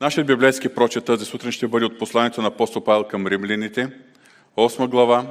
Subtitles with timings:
[0.00, 3.88] Нашият библейски прочет тази сутрин ще бъде от посланието на апостол Павел към римляните,
[4.56, 5.26] 8 глава,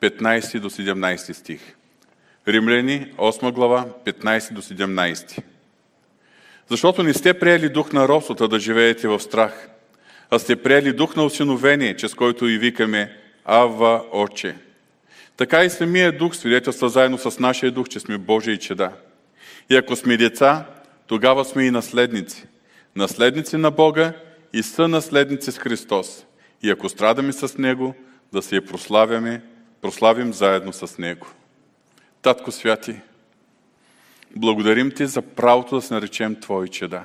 [0.00, 1.60] 15 до 17 стих.
[2.48, 5.42] Римляни, 8 глава, 15 до 17.
[6.68, 9.68] Защото не сте приели дух на робството да живеете в страх,
[10.30, 14.56] а сте приели дух на осиновение, чрез който и викаме Ава Отче.
[15.36, 18.92] Така и самия дух свидетелства заедно с нашия дух, че сме Божии чеда.
[19.70, 20.66] И ако сме деца,
[21.06, 22.46] тогава сме и наследници.
[22.96, 24.12] Наследници на Бога
[24.52, 26.24] и са наследници с Христос.
[26.62, 27.94] И ако страдаме с Него,
[28.32, 29.42] да се я прославяме,
[29.80, 31.26] прославим заедно с Него.
[32.22, 33.00] Татко Святи,
[34.36, 37.02] благодарим Ти за правото да се наречем Твои чеда.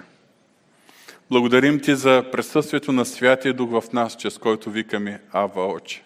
[1.30, 6.04] Благодарим Ти за присъствието на Святия Дух в нас, чрез който викаме Ава Оче.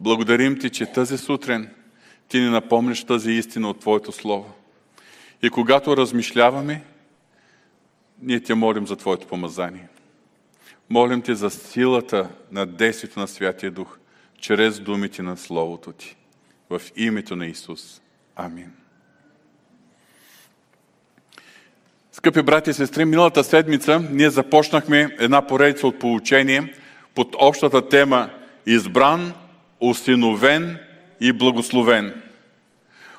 [0.00, 1.68] Благодарим Ти, че тази сутрин
[2.28, 4.54] Ти ни напомняш тази истина от Твоето Слово.
[5.42, 6.82] И когато размишляваме,
[8.22, 9.88] ние Те молим за Твоето помазание.
[10.90, 13.98] Молим Те за силата на действието на Святия Дух,
[14.40, 16.16] чрез думите на Словото Ти.
[16.70, 18.00] В името на Исус.
[18.36, 18.72] Амин.
[22.12, 26.74] Скъпи брати и сестри, миналата седмица ние започнахме една поредица от получение
[27.14, 28.30] под общата тема
[28.66, 29.32] Избран,
[29.80, 30.78] осиновен
[31.20, 32.22] и благословен.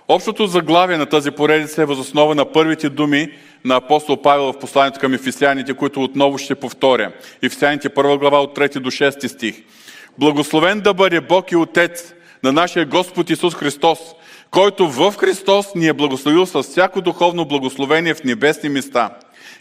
[0.08, 3.32] Общото заглавие на тази поредица е възоснова на първите думи
[3.68, 7.12] на апостол Павел в посланието към Ефисяните, които отново ще повторя.
[7.42, 9.56] Ефисяните първа глава от 3 до 6 стих.
[10.20, 14.00] Благословен да бъде Бог и Отец на нашия Господ Исус Христос,
[14.52, 19.10] който в Христос ни е благословил с всяко духовно благословение в небесни места,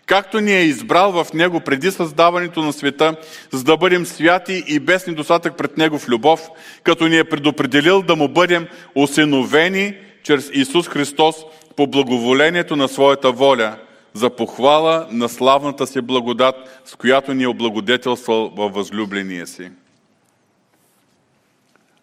[0.06, 3.16] както ни е избрал в Него преди създаването на света,
[3.52, 6.48] за да бъдем святи и без недостатък пред Него в любов,
[6.82, 11.36] като ни е предопределил да му бъдем осиновени чрез Исус Христос
[11.76, 13.76] по благоволението на своята воля,
[14.16, 19.70] за похвала на славната си благодат, с която ни е облагодетелствал във възлюбления си.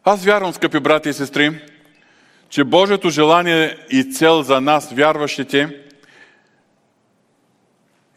[0.03, 1.61] Аз вярвам, скъпи брати и сестри,
[2.49, 5.79] че Божието желание и цел за нас, вярващите,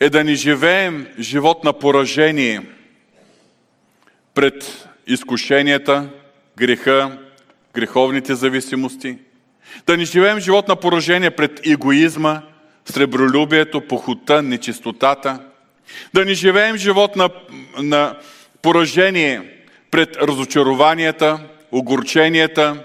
[0.01, 2.63] е да ни живеем живот на поражение
[4.35, 6.09] пред изкушенията,
[6.57, 7.19] греха,
[7.75, 9.19] греховните зависимости.
[9.87, 12.43] Да ни живеем живот на поражение пред егоизма,
[12.87, 15.41] сребролюбието, похота, нечистотата.
[16.15, 17.31] Да ни живеем живот на,
[17.79, 18.17] на
[18.63, 19.43] поражение
[19.91, 21.41] пред разочарованията,
[21.73, 22.85] огорченията,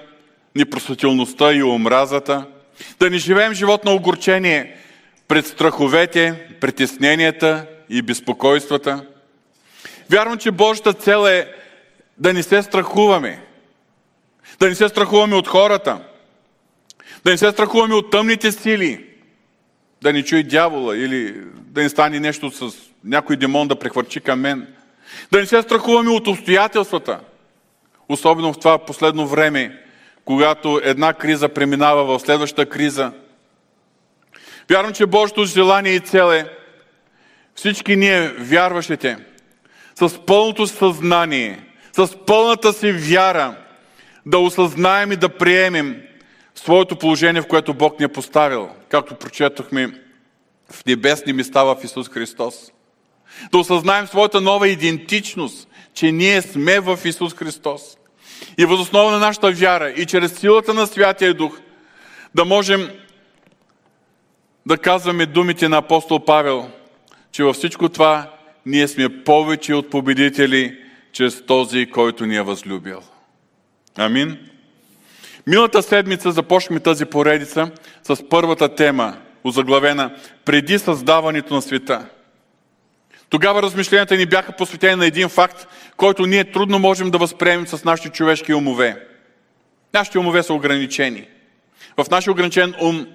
[0.56, 2.45] непростителността и омразата.
[3.00, 4.78] Да ни живеем живот на огорчение
[5.28, 9.06] пред страховете, притесненията и безпокойствата.
[10.09, 11.47] Вярвам, че Божията цел е
[12.17, 13.41] да не се страхуваме.
[14.59, 16.00] Да не се страхуваме от хората.
[17.25, 19.10] Да не се страхуваме от тъмните сили.
[20.01, 24.39] Да ни чуи дявола или да не стане нещо с някой демон да прехвърчи към
[24.39, 24.67] мен.
[25.31, 27.19] Да не се страхуваме от обстоятелствата.
[28.09, 29.81] Особено в това последно време,
[30.25, 33.11] когато една криза преминава в следващата криза.
[34.69, 36.45] Вярвам, че Божието желание и цел е
[37.56, 39.17] всички ние, вярващите,
[39.95, 41.59] с пълното съзнание,
[41.94, 43.56] с пълната си вяра,
[44.25, 46.01] да осъзнаем и да приемем
[46.56, 50.01] своето положение, в което Бог ни е поставил, както прочетохме
[50.72, 52.72] в небесни места в Исус Христос.
[53.51, 57.97] Да осъзнаем своята нова идентичност, че ние сме в Исус Христос.
[58.57, 61.59] И възоснова на нашата вяра и чрез силата на Святия Дух
[62.35, 62.90] да можем
[64.66, 66.69] да казваме думите на апостол Павел,
[67.31, 68.31] че във всичко това
[68.66, 70.78] ние сме повече от победители
[71.11, 73.01] чрез този, който ни е възлюбил.
[73.97, 74.50] Амин.
[75.47, 77.72] Миналата седмица започнахме тази поредица
[78.03, 80.16] с първата тема, озаглавена
[80.46, 82.06] преди създаването на света.
[83.29, 87.84] Тогава размишленията ни бяха посветени на един факт, който ние трудно можем да възприемем с
[87.84, 89.07] нашите човешки умове.
[89.94, 91.28] Нашите умове са ограничени.
[91.97, 93.08] В нашия ограничен ум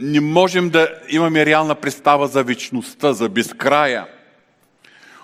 [0.00, 4.06] не можем да имаме реална представа за вечността, за безкрая.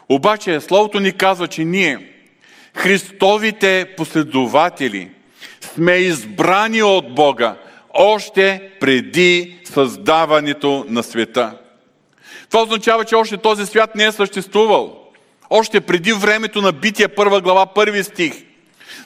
[0.08, 2.10] Обаче Словото ни казва, че ние,
[2.76, 5.10] Христовите последователи,
[5.74, 7.56] сме избрани от Бога
[7.94, 11.52] още преди създаването на света.
[12.50, 15.00] Това означава, че още този свят не е съществувал.
[15.50, 18.32] Още преди времето на битие, първа глава, първи стих.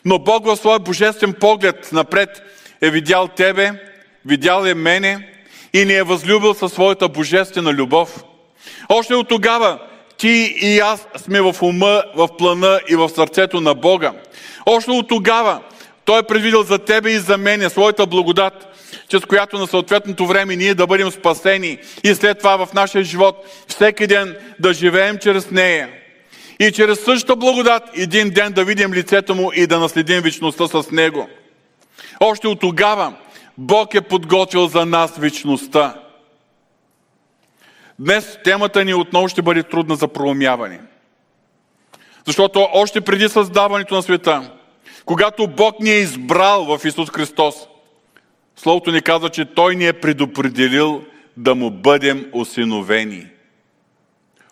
[0.05, 2.43] Но Бог в своя божествен поглед напред
[2.83, 3.73] е видял тебе,
[4.27, 5.29] видял е мене
[5.73, 8.25] и ни е възлюбил със своята божествена любов.
[8.89, 9.79] Още от тогава
[10.17, 14.13] ти и аз сме в ума, в плана и в сърцето на Бога.
[14.67, 15.61] Още от тогава
[16.09, 18.67] Той е предвидел за тебе и за мене своята благодат,
[19.09, 23.47] чрез която на съответното време ние да бъдем спасени и след това в нашия живот
[23.67, 25.89] всеки ден да живеем чрез нея.
[26.61, 30.91] И чрез същата благодат един ден да видим лицето му и да наследим вечността с
[30.91, 31.29] него.
[32.21, 33.15] Още от тогава
[33.59, 35.95] Бог е подготвил за нас вечността.
[37.99, 40.81] Днес темата ни отново ще бъде трудна за проумяване.
[42.27, 44.51] Защото още преди създаването на света,
[45.09, 47.55] когато Бог ни е избрал в Исус Христос,
[48.57, 51.05] Словото ни казва, че Той ни е предопределил
[51.37, 53.27] да му бъдем осиновени.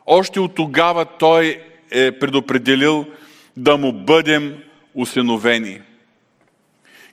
[0.07, 3.07] Още от тогава Той е предопределил
[3.57, 4.59] да му бъдем
[4.95, 5.81] усиновени.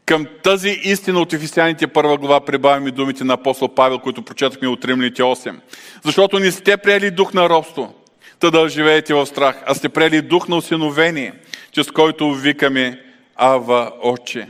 [0.06, 4.86] Към тази истина от Ефесяните първа глава прибавяме думите на апостол Павел, които прочетахме от
[4.86, 5.56] Римляните 8.
[6.04, 7.94] Защото не сте приели дух на робство,
[8.40, 11.34] та да живеете в страх, а сте приели дух на осиновение,
[11.72, 13.13] чрез който викаме
[13.46, 14.50] Ава Отче.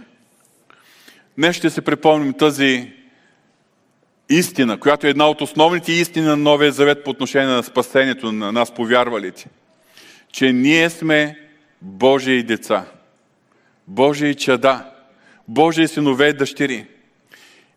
[1.38, 2.92] Днес ще се припомним тази
[4.30, 8.51] истина, която е една от основните истини на Новия Завет по отношение на спасението на
[8.51, 9.50] нас, повярвалите.
[10.31, 11.40] Че ние сме
[11.81, 12.86] Божии деца,
[13.88, 14.86] Божии чада,
[15.48, 16.88] Божии синове и дъщери.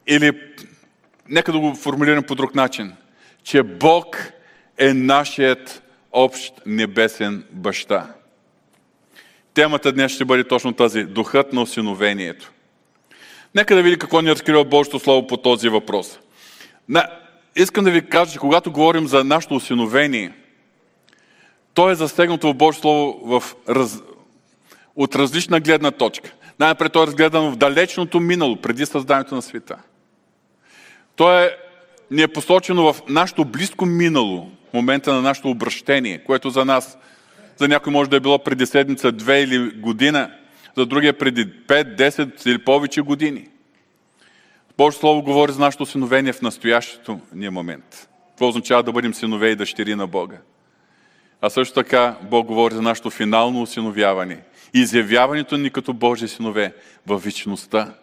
[0.06, 0.40] Или,
[1.28, 2.92] нека да го формулирам по друг начин,
[3.42, 4.32] че Бог
[4.78, 5.82] е нашият
[6.12, 8.15] общ небесен баща.
[9.56, 12.52] Темата днес ще бъде точно тази– духът на осиновението.
[13.54, 16.18] Нека да видим какво ни разкрива Божието Слово по този въпрос.
[16.88, 17.06] На,
[17.56, 20.32] искам да ви кажа, че когато говорим за нашето осиновение,
[21.74, 24.02] то е застегнато в Божието Слово в раз...
[24.96, 26.32] от различна гледна точка.
[26.58, 29.76] Най-напред то е разгледано в далечното минало, преди създанието на света.
[31.16, 31.56] То е,
[32.10, 36.98] ни е посочено в нашето близко минало, в момента на нашето обращение, което за нас,
[37.56, 40.30] за някой може да е било преди седмица, две или година–
[40.76, 43.48] за другия преди 5, 10 или повече години.
[44.78, 48.08] Божието Слово говори за нашето синовение в настоящето ни момент.
[48.34, 50.36] Това означава да бъдем синове и дъщери на Бога.
[51.40, 54.38] А също така Бог говори за нашето финално осиновяване
[54.74, 56.72] и изявяването ни като Божи синове
[57.06, 57.94] в вечността.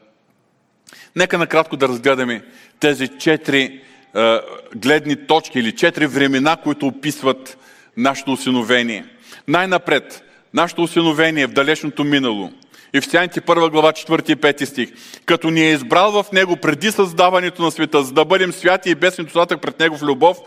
[1.15, 2.43] Нека накратко да разгледаме
[2.79, 3.81] тези четири
[4.15, 4.39] е,
[4.75, 7.57] гледни точки или четири времена, които описват
[7.97, 9.05] нашето осиновение.
[9.47, 10.23] Най-напред,
[10.53, 12.51] нашето осиновение в далечното минало–
[12.95, 14.89] Ефесяните 1 глава 4 и 5 стих.
[15.25, 18.95] Като ни е избрал в Него преди създаването на света, за да бъдем святи и
[18.95, 20.37] без недостатък пред Него в любов,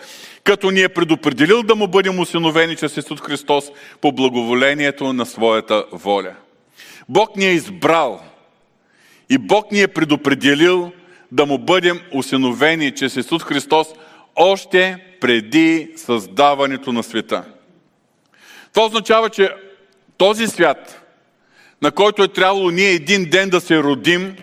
[0.45, 3.65] като ни е предопределил да му бъдем усиновени чрез Исус Христос
[4.01, 6.35] по благоволението на своята воля.
[7.09, 8.21] Бог ни е избрал
[9.31, 10.93] и Бог ни е предопределил
[11.33, 13.89] да му бъдем усиновени чрез Исус Христос
[14.37, 17.45] още преди създаването на света.
[18.77, 19.55] Това означава, че
[20.17, 21.03] този свят–
[21.83, 24.37] на който е трябвало ние един ден да се родим,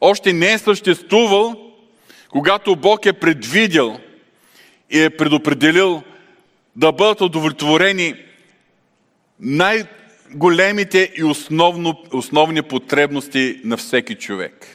[0.00, 1.72] още не е съществувал,
[2.28, 4.00] когато Бог е предвидел
[4.90, 6.02] и е предопределил
[6.76, 8.14] да бъдат удовлетворени
[9.40, 14.66] най-големите и основно, основни потребности на всеки човек.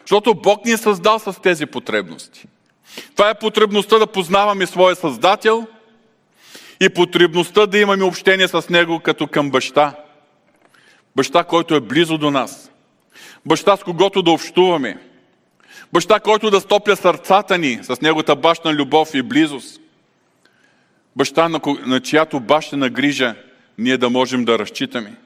[0.00, 2.46] Защото Бог ни е създал с тези потребности.
[3.16, 5.66] Това е потребността да познаваме своя Създател
[6.80, 9.94] и потребността да имаме общение с Него като към баща–
[11.16, 12.70] Баща, който е близо до нас.
[13.46, 14.98] Баща, с когото да общуваме.
[15.92, 19.80] Баща, който да стопля сърцата ни с неговата бащна любов и близост.
[21.16, 23.34] Баща, на, на чиято бащина грижа
[23.78, 25.16] ние да можем да разчитаме.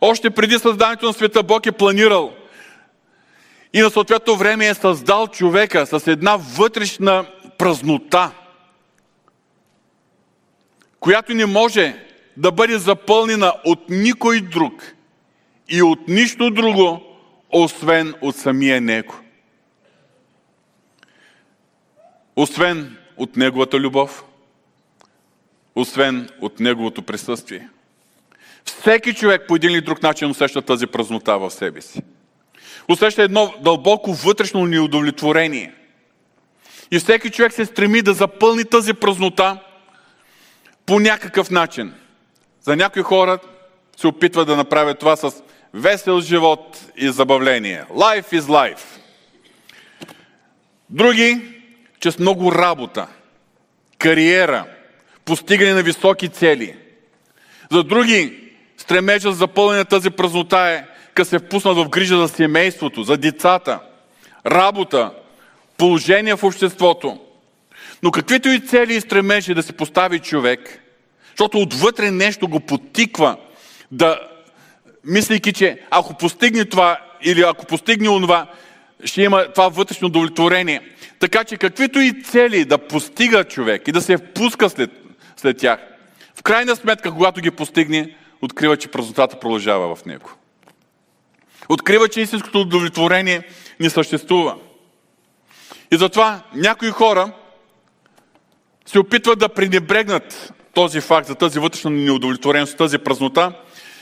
[0.00, 2.32] Още преди създанието на света Бог е планирал
[3.72, 7.24] и на съответно време е създал човека с една вътрешна
[7.58, 8.30] празнота,
[11.02, 12.04] която не може
[12.36, 14.94] да бъде запълнена от никой друг
[15.68, 17.02] и от нищо друго,
[17.50, 19.14] освен от самия Него.
[22.36, 24.24] Освен от Неговата любов,
[25.74, 27.68] освен от Неговото присъствие.
[28.64, 32.02] Всеки човек по един или друг начин усеща тази празнота в себе си.
[32.88, 35.74] Усеща едно дълбоко вътрешно неудовлетворение.
[36.90, 39.60] И всеки човек се стреми да запълни тази празнота
[40.86, 41.94] по някакъв начин–
[42.62, 43.38] за някои хора
[43.96, 45.42] се опитват да направят това с
[45.74, 47.84] весел живот и забавление.
[47.90, 48.80] Life is life.
[50.90, 51.40] Други,
[52.00, 53.06] чрез много работа,
[53.98, 54.64] кариера,
[55.24, 56.76] постигане на високи цели.
[57.70, 60.84] За други, стремежа за запълнение тази празнота е
[61.14, 63.80] като се впуснат в грижа за семейството, за децата,
[64.46, 65.12] работа,
[65.76, 67.20] положение в обществото.
[68.02, 70.78] Но каквито и цели и стремежи да се постави човек–
[71.32, 73.36] защото отвътре нещо го потиква
[73.92, 74.20] да,
[75.04, 78.46] мислейки, че ако постигне това или ако постигне онова,
[79.04, 80.80] ще има това вътрешно удовлетворение.
[81.18, 84.90] Така че каквито и цели да постига човек и да се впуска след,
[85.36, 85.80] след тях,
[86.34, 90.30] в крайна сметка, когато ги постигне, открива, че празнотата продължава в него.
[91.68, 93.42] Открива, че истинското удовлетворение
[93.80, 94.56] не съществува.
[95.92, 97.32] И затова някои хора
[98.86, 103.52] се опитват да пренебрегнат този факт за тази вътрешна неудовлетвореност, тази празнота,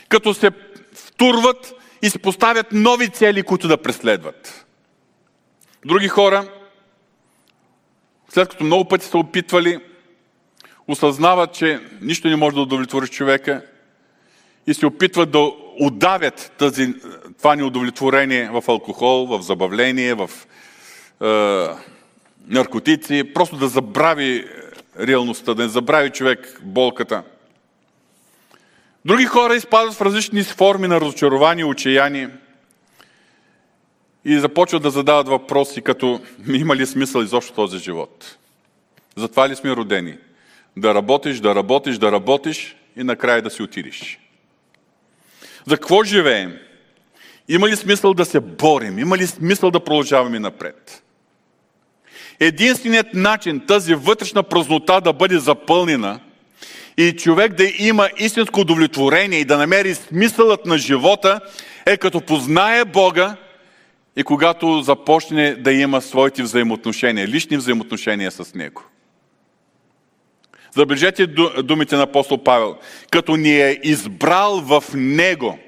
[0.09, 0.51] като се
[0.95, 4.67] втурват и си поставят нови цели, които да преследват.
[5.85, 6.49] Други хора,
[8.29, 9.79] след като много пъти са опитвали,
[10.89, 13.63] осъзнават, че нищо не може да удовлетвори човека
[14.67, 16.95] и се опитват да удавят тази,
[17.39, 20.31] това неудовлетворение в алкохол, в забавление, в
[21.23, 21.27] е,
[22.47, 24.45] наркотици, просто да забрави
[24.99, 27.23] реалността, да не забрави човек болката.
[29.05, 32.31] Други хора изпадат в различни форми на разочарование, отчаяние
[34.25, 38.37] и започват да задават въпроси, като има ли смисъл изобщо този живот?
[39.17, 40.19] Затова ли сме родени?
[40.77, 44.19] Да работиш, да работиш, да работиш и накрая да си отидеш.
[45.67, 46.57] За какво живеем?
[47.49, 48.99] Има ли смисъл да се борим?
[48.99, 51.03] Има ли смисъл да продължаваме напред?
[52.41, 56.21] Единственият начин тази вътрешна празнота да бъде запълнена
[56.97, 61.41] и човек да има истинско удовлетворение и да намери смисълът на живота
[61.87, 63.37] е като познае Бога
[64.17, 68.83] и когато започне да има своите взаимоотношения, лични взаимоотношения с Него.
[70.75, 71.27] Забележете
[71.63, 72.77] думите на апостол Павел.
[73.11, 75.59] Като ни е избрал в Него,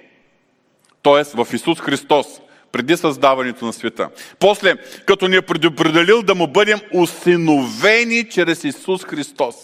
[1.03, 1.25] т.е.
[1.25, 2.27] в Исус Христос,
[2.73, 4.09] преди създаването на света.
[4.39, 4.77] После,
[5.07, 9.55] като ни е предопределил да му бъдем усиновени чрез Исус Христос.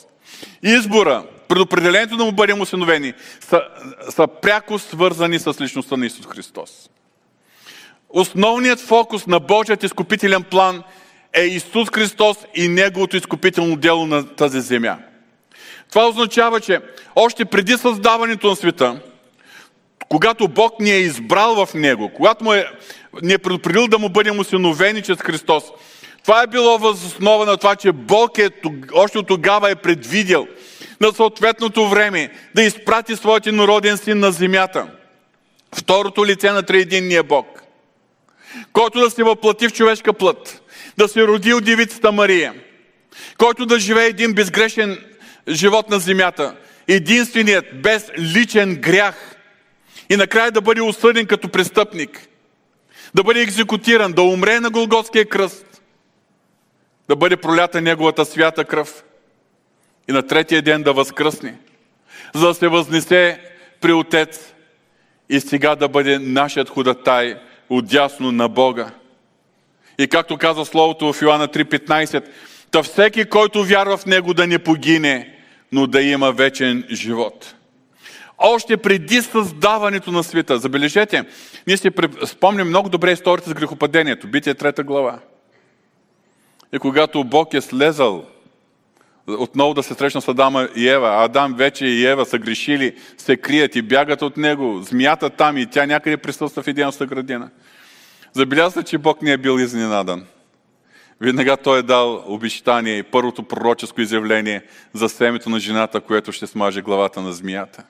[0.62, 3.62] Избора, предопределението да му бъдем усиновени, са,
[4.10, 6.70] са пряко свързани с личността на Исус Христос.
[8.08, 10.82] Основният фокус на Божият изкупителен план
[11.32, 14.98] е Исус Христос и Неговото изкупително дело на тази земя.
[15.90, 16.80] Това означава, че
[17.16, 19.00] още преди създаването на света,
[20.08, 22.66] когато Бог ни е избрал в Него, когато му е,
[23.22, 25.64] ни е предопределил да му бъдем усиновени чрез Христос,
[26.24, 28.50] това е било възоснова на това, че Бог е,
[28.92, 30.46] още от тогава е предвидел
[31.00, 34.86] на съответното време да изпрати своят народен син на земята.
[35.74, 37.62] Второто лице на триединния Бог,
[38.72, 40.62] който да се въплати в човешка плът,
[40.96, 42.54] да се роди от девицата Мария,
[43.38, 44.98] който да живее един безгрешен
[45.48, 46.56] живот на земята,
[46.88, 49.37] единственият без личен грях
[50.10, 52.28] и накрая да бъде осъден като престъпник,
[53.14, 55.82] да бъде екзекутиран, да умре на Голготския кръст,
[57.08, 59.04] да бъде пролята неговата свята кръв
[60.08, 61.58] и на третия ден да възкръсне,
[62.34, 63.40] за да се възнесе
[63.80, 64.54] при Отец
[65.28, 68.90] и сега да бъде нашият ходатай отясно на Бога.
[69.98, 72.24] И както каза Словото в Йоанна 3.15,
[72.70, 75.36] Та всеки, който вярва в Него да не погине,
[75.72, 77.54] но да има вечен живот.
[78.38, 81.24] Още преди създаването на света, забележете,
[81.66, 81.90] ние си
[82.26, 85.18] спомним много добре историята с грехопадението, битие трета глава.
[86.72, 88.24] И когато Бог е слезал
[89.26, 93.36] отново да се срещна с Адама и Ева, Адам вече и Ева са грешили, се
[93.36, 97.50] крият и бягат от него, змията там и тя някъде присъства в Единната градина.
[98.32, 100.26] Забелязва, че Бог не е бил изненадан.
[101.20, 106.46] Веднага той е дал обещание и първото пророческо изявление за семето на жената, което ще
[106.46, 107.84] смаже главата на змията.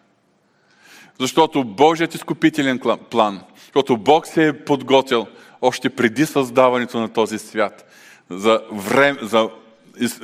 [1.19, 5.27] Защото Божият изкупителен план, защото Бог се е подготвил
[5.63, 7.85] още преди създаването на този свят
[8.31, 9.49] за, време, за,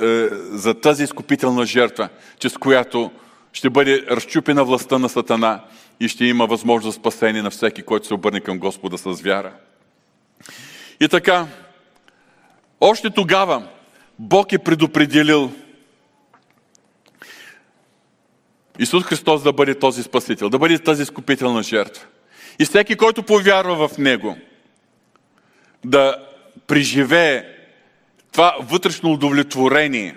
[0.02, 2.08] е, за тази изкупителна жертва,
[2.38, 3.10] чрез която
[3.52, 5.60] ще бъде разчупена властта на Сатана
[6.00, 9.52] и ще има възможност за спасение на всеки, който се обърне към Господа с вяра.
[11.00, 11.46] И така,
[12.80, 13.62] още тогава
[14.18, 15.52] Бог е предопределил
[18.78, 22.06] Исус Христос да бъде този Спасител, да бъде тази изкупителна жертва.
[22.58, 24.36] И всеки, който повярва в Него,
[25.84, 26.16] да
[26.66, 27.44] преживее
[28.32, 30.16] това вътрешно удовлетворение,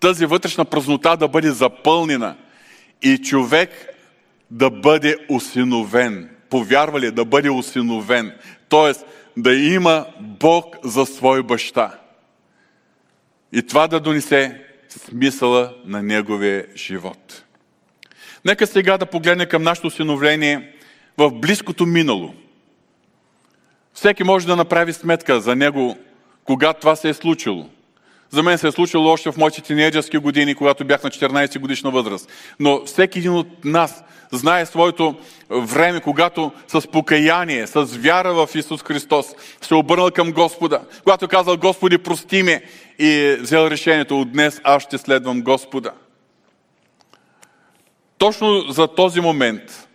[0.00, 2.36] тази вътрешна празнота да бъде запълнена
[3.02, 3.70] и човек
[4.50, 6.30] да бъде осиновен.
[6.50, 8.34] Повярва ли да бъде осиновен?
[8.68, 9.06] Тоест
[9.36, 11.98] да има Бог за свой баща.
[13.52, 17.44] И това да донесе смисъла на неговия живот.
[18.44, 20.72] Нека сега да погледнем към нашето усиновление
[21.18, 22.34] в близкото минало.
[23.94, 25.96] Всеки може да направи сметка за него,
[26.44, 27.66] кога това се е случило.
[28.30, 31.90] За мен се е случило още в моите тинейджърски години, когато бях на 14 годишна
[31.90, 32.30] възраст.
[32.60, 35.14] Но всеки един от нас знае своето
[35.50, 39.26] време, когато с покаяние, с вяра в Исус Христос
[39.60, 40.80] се обърнал към Господа.
[41.02, 42.62] Когато казал, Господи, прости ме
[42.98, 45.92] и взел решението, от днес аз ще следвам Господа.
[48.22, 49.88] Точно за този момент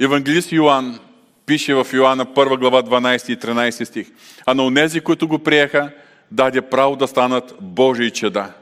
[0.00, 0.98] Евангелист Йоанн
[1.46, 4.10] пише в Йоанна 1 глава 12 и 13 стих.
[4.46, 5.90] А на онези, които го приеха,
[6.30, 8.52] даде право да станат Божии чеда.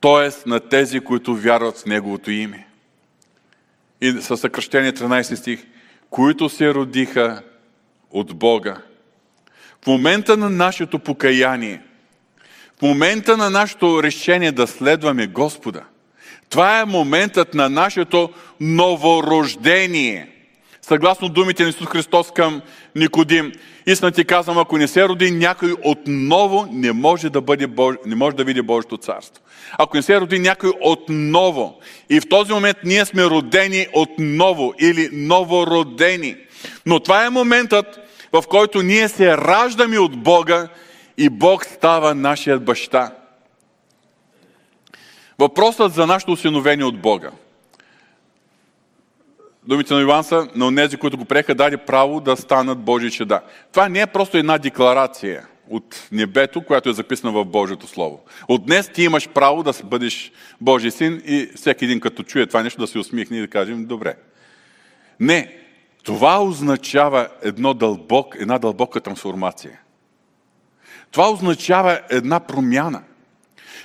[0.00, 2.66] Тоест на тези, които вярват в Неговото име.
[4.00, 5.66] И със съкръщение 13 стих.
[6.10, 7.42] Които се родиха
[8.10, 8.76] от Бога.
[9.82, 11.82] В момента на нашето покаяние,
[12.78, 15.82] в момента на нашето решение да следваме Господа,
[16.52, 18.30] това е моментът на нашето
[18.60, 20.28] новорождение–
[20.82, 22.60] съгласно думите на Исус Христос към
[22.96, 23.52] Никодим.
[23.86, 27.96] Истина ти казвам, ако не се роди някой отново, не може да, бъде Бож...
[28.06, 29.44] не може да види Божието царство.
[29.78, 31.80] Ако не се роди някой отново,
[32.10, 36.36] и в този момент ние сме родени отново или новородени.
[36.86, 37.86] Но това е моментът,
[38.32, 40.68] в който ние се раждаме от Бога
[41.18, 43.10] и Бог става нашият баща.
[45.42, 47.30] Въпросът за нашето осиновение от Бога–
[49.66, 53.40] думите на Йоан са на тези, които го приеха, даде право да станат Божии чеда.
[53.72, 58.20] Това не е просто една декларация от небето, която е записана в Божието Слово.
[58.48, 62.62] От днес ти имаш право да бъдеш Божий син и всеки един като чуе това
[62.62, 64.14] нещо да се усмихне и да кажем добре.
[65.20, 65.56] Не,
[66.02, 69.80] това означава едно дълбок, една дълбока трансформация.
[71.10, 73.02] Това означава една промяна.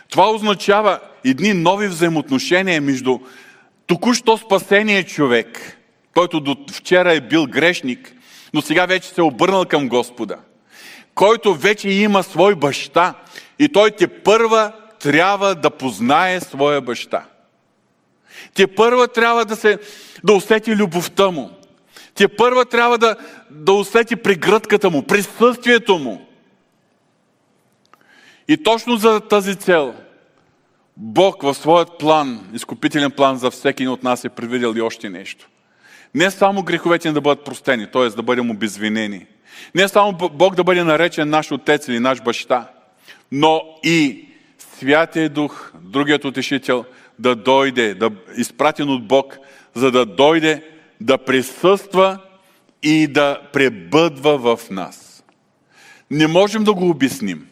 [0.09, 3.19] Това означава едни нови взаимоотношения между
[3.87, 5.77] току-що спасение човек,
[6.13, 8.13] който до вчера е бил грешник,
[8.53, 10.37] но сега вече се е обърнал към Господа,
[11.15, 13.13] който вече има свой баща
[13.59, 17.25] и той те първа трябва да познае своя баща.
[18.53, 19.79] Те първа трябва да, се,
[20.23, 21.51] да усети любовта му.
[22.15, 23.15] Те първа трябва да,
[23.49, 26.26] да усети прегръдката му, присъствието му.
[28.47, 29.95] И точно за тази цел–
[30.97, 35.49] Бог в своят план, изкупителен план за всеки от нас е предвидел и още нещо.
[36.15, 38.09] Не само греховете ни да бъдат простени, т.е.
[38.09, 39.25] да бъдем обезвинени.
[39.75, 42.71] Не само Бог да бъде наречен наш отец или наш баща,
[43.31, 46.85] но и Святия Дух, другият утешител,
[47.19, 49.37] да дойде, да изпратен от Бог,
[49.73, 50.63] за да дойде,
[51.01, 52.19] да присъства
[52.83, 55.23] и да пребъдва в нас.
[56.11, 57.47] Не можем да го обясним.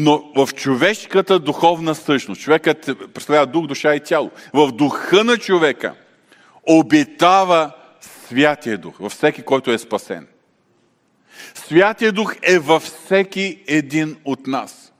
[0.00, 5.94] Но в човешката духовна същност, човекът представлява дух, душа и тяло, в духа на човека
[6.66, 10.26] обитава Святия Дух, във всеки, който е спасен.
[11.54, 14.92] Святия Дух е във всеки един от нас.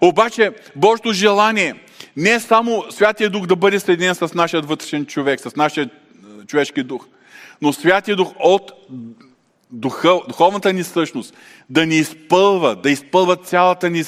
[0.00, 1.74] Обаче, Божото желание
[2.16, 6.46] не е само Святия Дух да бъде съединен с нашия вътрешен човек, с нашия е,
[6.46, 7.06] човешки дух,
[7.62, 8.72] но Святия Дух от
[9.72, 11.36] духа, духовната ни същност
[11.70, 14.04] да ни изпълва, да изпълва цялата ни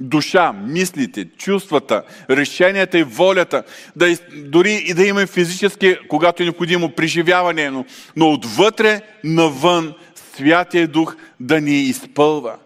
[0.00, 3.62] душа, мислите, чувствата, решенията и волята,
[3.96, 7.84] да, дори и да имаме физически, когато е необходимо, преживяване, но,
[8.16, 9.94] но отвътре навън
[10.34, 12.56] Святия Дух да ни изпълва.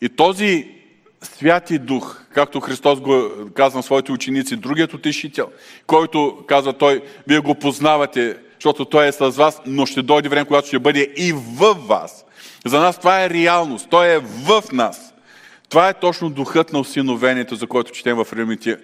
[0.00, 0.68] И този
[1.22, 5.48] Святи Дух, както Христос го казва на своите ученици, другият утешител,
[5.86, 10.46] който казва той, вие го познавате, защото той е с вас, но ще дойде време,
[10.46, 12.24] когато ще бъде и в вас.
[12.66, 15.14] За нас това е реалност, той е в нас.
[15.68, 18.76] Това е точно духът на осиновението, за който четем в Римите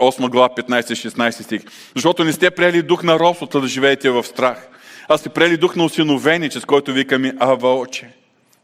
[0.00, 1.62] 8 глава 15-16 стих.
[1.94, 4.68] Защото не сте приели дух на робството да живеете в страх,
[5.08, 8.08] а сте приели дух на осиновение, чрез който викаме Ава Оче.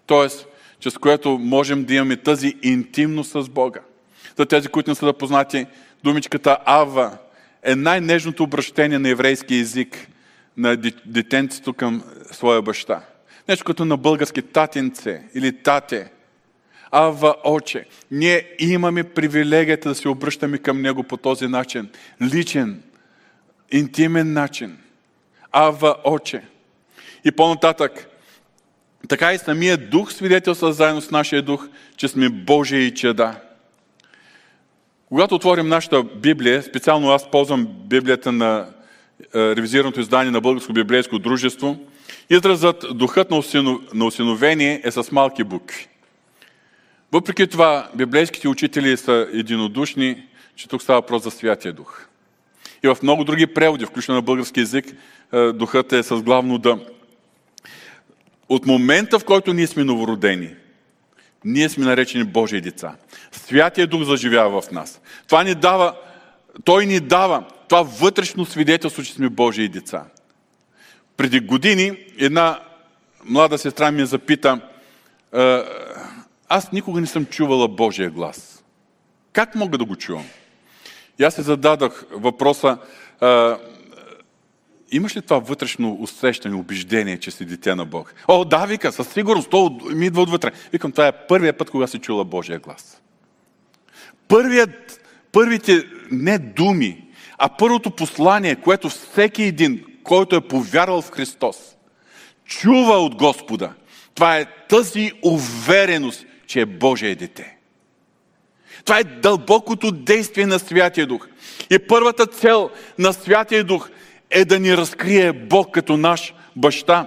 [0.06, 0.46] Тоест,
[0.80, 3.80] чрез което можем да имаме тази интимност с Бога.
[4.36, 5.66] За тези, които не са да познати,
[6.04, 7.18] думичката Ава
[7.62, 10.08] е най-нежното обращение на еврейски език
[10.60, 13.00] на детенцето към своя баща.
[13.48, 16.10] Нещо като на български татенце или тате–
[16.90, 17.84] Ава Оче.
[18.10, 21.88] Ние имаме привилегията да се обръщаме към Него по този начин.
[22.22, 22.82] Личен,
[23.72, 24.78] интимен начин.
[25.52, 26.42] Ава Оче.
[27.24, 28.06] И по-нататък.
[29.08, 33.40] Така и самия дух свидетелства заедно с нашия дух, че сме Божии чеда.
[35.08, 38.68] Когато отворим нашата Библия, специално аз ползвам Библията на
[39.34, 41.78] ревизираното издание на Българско библейско дружество,
[42.30, 43.30] изразът духът
[43.94, 45.86] на осиновение е с малки букви.
[47.12, 50.22] Въпреки това, библейските учители са единодушни,
[50.56, 52.06] че тук става въпрос за Святия Дух.
[52.84, 54.84] И в много други преводи, включно на български язик,
[55.32, 56.78] е, духът е с главно да.
[58.48, 60.54] От момента, в който ние сме новородени,
[61.44, 62.96] ние сме наречени Божии деца.
[63.32, 65.00] Святия Дух заживява в нас.
[65.26, 65.94] Това ни дава,
[66.64, 70.04] Той ни дава това вътрешно свидетелство, че сме Божии деца.
[71.16, 72.60] Преди години една
[73.24, 74.60] млада сестра ми запита,
[76.48, 78.64] аз никога не съм чувала Божия глас.
[79.32, 80.24] Как мога да го чувам?
[81.18, 82.78] И аз се зададах въпроса,
[84.90, 88.14] имаш ли това вътрешно усещане, убеждение, че си дитя на Бог?
[88.28, 90.52] О, да, вика, със сигурност, то ми идва отвътре.
[90.72, 93.02] Викам, това е първият път, кога си чула Божия глас.
[94.28, 95.00] Първият,
[95.32, 97.09] първите не думи,
[97.42, 101.56] а първото послание, което всеки един, който е повярвал в Христос,
[102.44, 103.72] чува от Господа,
[104.14, 107.56] това е тази увереност, че е Божие дете.
[108.84, 111.28] Това е дълбокото действие на Святия Дух.
[111.70, 113.90] И първата цел на Святия Дух
[114.30, 117.06] е да ни разкрие Бог като наш баща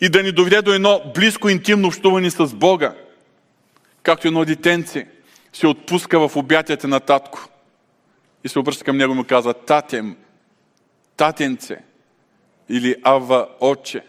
[0.00, 2.94] и да ни доведе до едно близко интимно общуване с Бога.
[4.02, 5.06] Както едно детенце
[5.52, 7.48] се отпуска в обятията на татко
[8.44, 10.16] и се обръща към него и му казва татем,
[11.16, 11.78] татенце
[12.68, 14.04] или ава отче.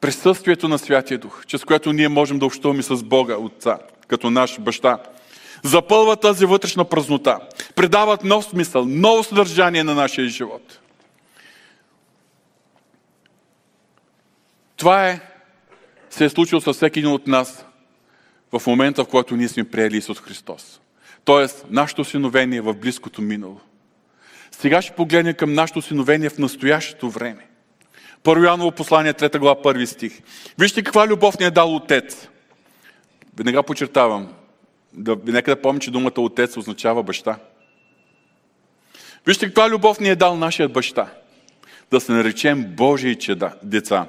[0.00, 4.60] Присъствието на Святия Дух, чрез което ние можем да общуваме с Бога, Отца, като наш
[4.60, 4.98] баща,
[5.62, 7.40] запълват тази вътрешна празнота,
[7.74, 10.80] предават нов смисъл, ново съдържание на нашия живот.
[14.76, 15.20] Това е,
[16.10, 17.66] се е случило с всеки един от нас
[18.52, 20.80] в момента, в който ние сме приели Исус Христос.
[21.24, 23.60] Тоест, нашето синовение в близкото минало.
[24.50, 27.46] Сега ще погледнем към нашето синовение в настоящето време.
[28.22, 30.20] Първо Яново послание, 3 глава, първи стих.
[30.58, 32.28] Вижте каква любов ни е дал Отец.
[33.36, 34.32] Веднага подчертавам,
[34.92, 37.38] да, нека да помня, че думата отец означава баща.
[39.26, 41.10] Вижте каква любов ни е дал нашият баща.
[41.90, 44.06] Да се наречем Божии чеда, деца.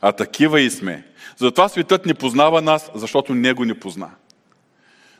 [0.00, 1.04] А такива и сме.
[1.36, 4.10] Затова светът не познава нас, защото Него не позна.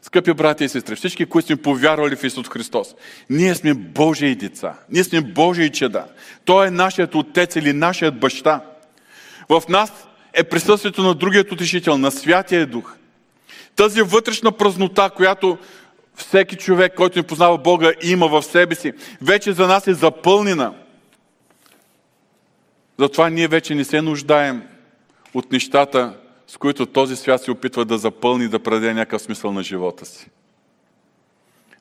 [0.03, 2.95] Скъпи брати и сестри, всички, които сме повярвали в Исус Христос,
[3.31, 4.75] ние сме Божии деца.
[4.91, 6.05] Ние сме Божии чеда.
[6.45, 8.61] Той е нашият отец или нашият баща.
[9.49, 9.93] В нас
[10.33, 12.95] е присъствието на другият утешител, на Святия Дух.
[13.77, 15.59] Тази вътрешна празнота, която
[16.15, 20.75] всеки човек, който не познава Бога, има в себе си, вече за нас е запълнена.
[22.99, 24.63] Затова ние вече не се нуждаем
[25.35, 26.17] от нещата,
[26.49, 30.31] с които този свят се опитва да запълни, да праде някакъв смисъл на живота си.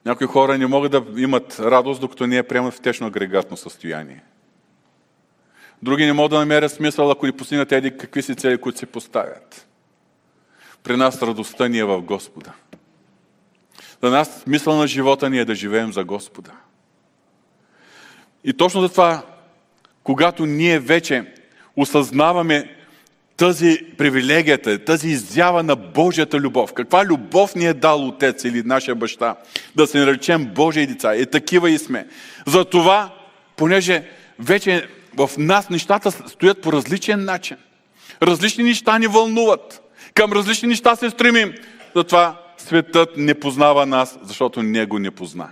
[0.05, 4.23] Някои хора не могат да имат радост, докато не е приемат в течно агрегатно състояние.
[5.83, 8.85] Други не могат да намерят смисъл, ако не постигнат еди какви си цели, които си
[8.85, 9.67] поставят.
[10.83, 12.53] При нас радостта ни е в Господа.
[14.03, 16.51] За нас смисъл на живота ни е да живеем за Господа.
[18.43, 19.23] И точно за това,
[20.03, 21.33] когато ние вече
[21.75, 22.76] осъзнаваме
[23.37, 26.73] тази привилегията, тази изява на Божията любов.
[26.73, 29.35] Каква любов ни е дал Отец или нашия баща?
[29.75, 31.15] Да се наречем Божии деца.
[31.15, 32.07] И такива и сме.
[32.47, 33.13] Затова,
[33.55, 34.03] понеже
[34.39, 37.57] вече в нас нещата стоят по различен начин.
[38.21, 39.81] Различни неща ни вълнуват.
[40.13, 41.53] Към различни неща се стремим.
[41.95, 45.49] Затова светът не познава нас, защото Него не позна.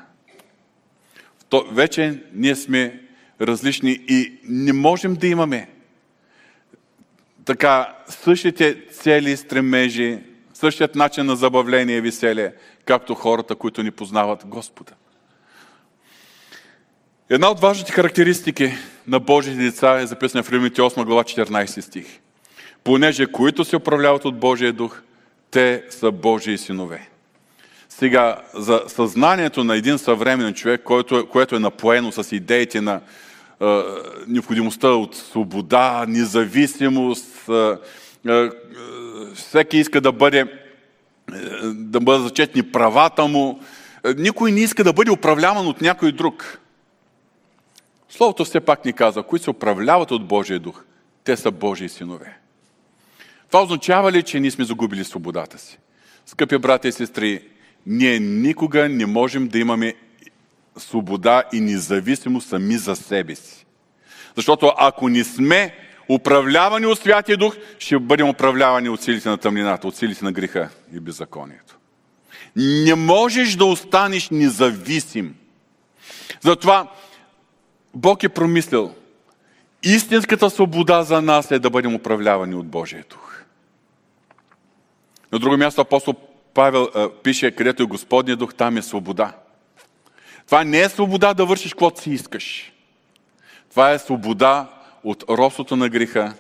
[1.71, 3.02] Вече ние сме
[3.41, 5.69] различни и не можем да имаме
[7.45, 10.19] така същите цели, стремежи,
[10.53, 12.53] същият начин на забавление и веселие,
[12.86, 14.91] както хората, които ни познават Господа.
[17.29, 18.73] Една от важните характеристики
[19.08, 22.19] на Божите деца е записана в Римите 8 глава 14 стих
[22.86, 25.01] понеже които се управляват от Божия дух,
[25.51, 27.10] те са Божии синове.
[27.89, 33.01] Сега, за съзнанието на един съвременен човек, което, е, което е напоено с идеите на
[34.28, 37.50] необходимостта от свобода, независимост,
[39.36, 40.46] всеки иска да бъде
[41.63, 43.60] да бъдат зачетни правата му.
[44.18, 46.60] Никой не иска да бъде управляван от някой друг.
[48.10, 50.84] Словото все пак ни казва, които се управляват от Божия дух,
[51.24, 52.38] те са Божии синове.
[53.48, 55.80] Това означава ли, че ние сме загубили свободата си?
[56.26, 57.41] Скъпи брати и сестри,
[57.86, 59.96] ние никога не можем да имаме
[60.78, 63.66] свобода и независимост сами за себе си.
[64.36, 65.76] Защото ако не сме
[66.10, 70.70] управлявани от Святия Дух, ще бъдем управлявани от силите на тъмнината, от силите на греха
[70.94, 71.78] и беззаконието.
[72.56, 75.36] Не можеш да останеш независим.
[76.42, 76.92] Затова
[77.94, 78.96] Бог е промислил,
[79.84, 83.44] истинската свобода за нас е да бъдем управлявани от Божия Дух.
[85.32, 86.16] На друго място апостол
[86.54, 89.34] Павел а, пише, където е Господния дух, там е свобода.
[90.45, 92.71] Това не е свобода да вършиш каквото си искаш.
[93.69, 94.67] Това е свобода
[95.03, 96.34] от робството на греха.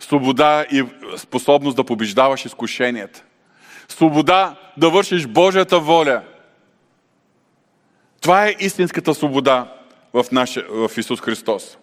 [0.00, 0.84] Свобода и
[1.16, 3.22] способност да побеждаваш изкушенията.
[3.88, 6.22] Свобода да вършиш Божията воля.
[8.20, 9.72] Това е истинската свобода
[10.12, 11.78] в, наше, в Исус Христос.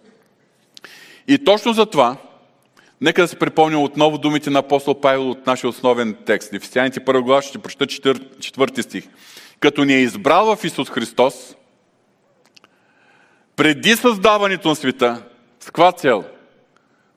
[1.28, 2.16] И точно за това,
[3.00, 6.52] нека да се припомня отново думите на апостол Павел от нашия основен текст.
[6.52, 9.08] Ефесяните първа глава ще прочета четвърти стих.
[9.62, 11.56] Като ни е избрал в Исус Христос,
[13.56, 15.22] преди създаването на света,
[15.60, 16.24] с каква цел?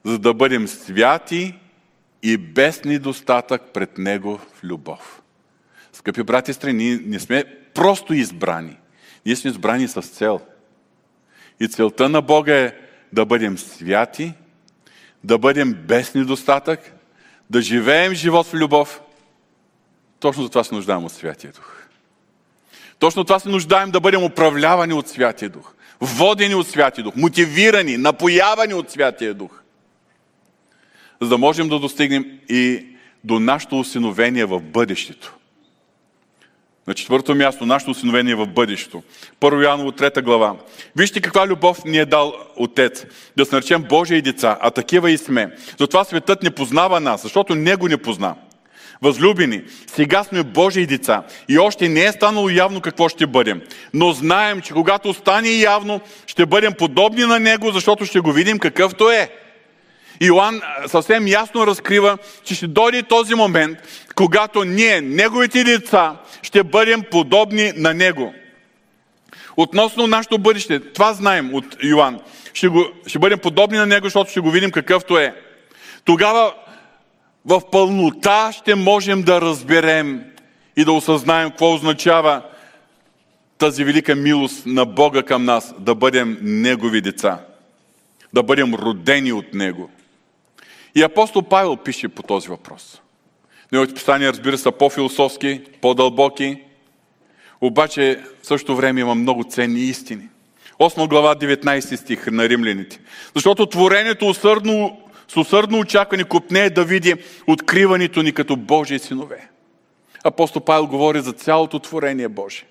[0.03, 1.55] За да бъдем святи
[2.23, 5.21] и без недостатък пред Него в любов.
[5.93, 8.77] Скъпи брати и страни, ние не сме просто избрани.
[9.25, 10.39] Ние сме избрани с цел.
[11.59, 12.75] И целта на Бога е
[13.13, 14.33] да бъдем святи,
[15.23, 16.93] да бъдем без недостатък,
[17.49, 19.01] да живеем живот в любов.
[20.19, 21.84] Точно за това се нуждаем от Святия Дух.
[22.99, 27.97] Точно това се нуждаем да бъдем управлявани от Святия Дух, водени от Святия Дух, мотивирани,
[27.97, 29.61] напоявани от Святия Дух.
[31.21, 32.85] За да можем да достигнем и
[33.23, 35.35] до нашето усиновение в бъдещето.
[36.87, 39.03] На четвърто място, нашето осиновение в бъдещето.
[39.39, 40.55] Първо Яново, трета глава.
[40.95, 43.05] Вижте каква любов ни е дал Отец.
[43.37, 45.55] Да се наречем Божии деца, а такива и сме.
[45.79, 48.35] Затова светът не познава нас, защото Него не позна.
[49.05, 53.61] Възлюбени, сега сме Божии деца и още не е станало явно какво ще бъдем.
[53.93, 58.59] Но знаем, че когато стане явно, ще бъдем подобни на Него, защото ще го видим
[58.59, 59.29] какъвто е.
[60.19, 63.77] Иоанн съвсем ясно разкрива, че ще дойде този момент,
[64.15, 68.33] когато ние, неговите деца, ще бъдем подобни на него.
[69.57, 72.19] Относно нашето бъдеще, това знаем от Йоанн.
[72.53, 72.67] Ще,
[73.07, 75.35] ще бъдем подобни на него, защото ще го видим какъвто е.
[76.05, 76.53] Тогава
[77.45, 80.23] в пълнота ще можем да разберем
[80.77, 82.41] и да осъзнаем какво означава
[83.57, 87.39] тази велика милост на Бога към нас, да бъдем Негови деца,
[88.33, 89.89] да бъдем родени от Него.
[90.95, 93.01] И апостол Павел пише по този въпрос.
[93.71, 96.61] Неговите писания, разбира се, по-философски, по-дълбоки,
[97.61, 100.29] обаче в същото време има много ценни истини.
[100.79, 102.99] 8 глава, 19 стих на римляните.
[103.35, 107.13] Защото творението усърдно, с усърдно очакване купне е да види
[107.47, 109.49] откриването ни като Божии синове.
[110.23, 112.65] Апостол Павел говори за цялото творение Божие,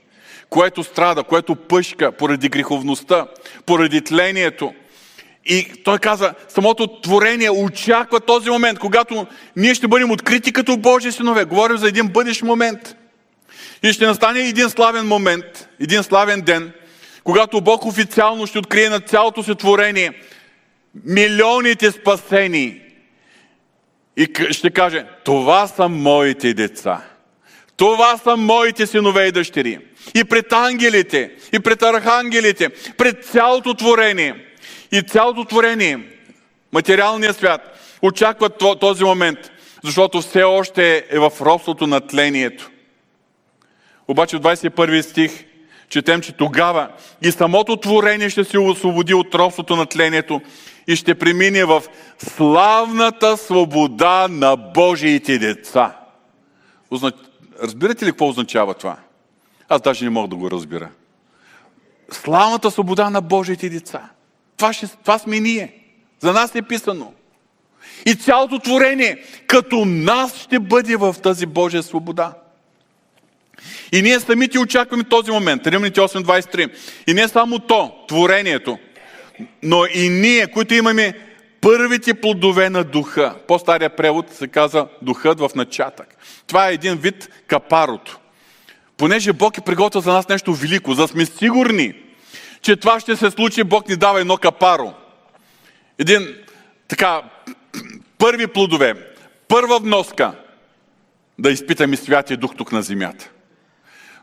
[0.51, 3.27] което страда, което пъшка поради греховността,
[3.67, 4.73] поради тлението,
[5.47, 11.13] и той казва, самото творение очаква този момент, когато ние ще бъдем открити като Божии
[11.13, 11.45] синове.
[11.45, 12.97] Говорим за един бъдещ момент.
[13.83, 16.73] И ще настане един славен момент, един славен ден,
[17.25, 20.13] когато Бог официално ще открие на цялото си творение
[21.05, 22.81] милионите спасени.
[24.17, 27.03] И ще каже, това са моите деца.
[27.77, 29.79] Това са моите синове и дъщери.
[30.15, 34.47] И пред ангелите, и пред архангелите, пред цялото творение–
[34.95, 35.99] и цялото творение,
[36.73, 39.39] материалният свят, очакват този момент,
[39.85, 42.71] защото все още е в робството на тлението.
[44.09, 45.45] Обаче в 21 стих
[45.89, 46.89] четем, че тогава
[47.23, 50.41] и самото творение ще се освободи от робството на тлението
[50.87, 51.83] и ще премине в
[52.19, 55.97] славната свобода на Божиите деца.
[57.63, 58.97] Разбирате ли какво означава това?
[59.69, 60.91] Аз даже не мога да го разбира.
[62.11, 64.11] Славната свобода на Божиите деца.
[64.57, 65.73] Това, ще, това сме ние.
[66.21, 67.13] За нас е писано.
[68.07, 72.35] И цялото творение, като нас, ще бъде в тази Божия свобода.
[73.93, 75.67] И ние самите очакваме този момент.
[75.67, 76.71] Римните 8.23.
[77.07, 78.79] И не само то, творението,
[79.63, 81.15] но и ние, които имаме
[81.61, 83.35] първите плодове на духа.
[83.49, 86.17] По-стария превод се казва духът в начатък.
[86.47, 88.19] Това е един вид капарото.
[88.97, 91.95] Понеже Бог е приготвил за нас нещо велико, за да сме сигурни,
[92.63, 94.95] че това ще се случи, Бог ни дава едно капаро.
[95.99, 96.37] Един
[96.89, 97.23] така,
[98.19, 98.95] първи плодове,
[99.49, 100.33] първа вноска
[101.39, 103.31] да изпитаме Святия Дух тук на земята.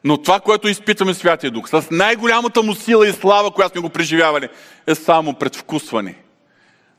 [0.03, 3.89] Но това, което изпитаме Святия Дух, с най-голямата му сила и слава, която сме го
[3.89, 4.49] преживявали,
[4.87, 6.15] е само предвкусване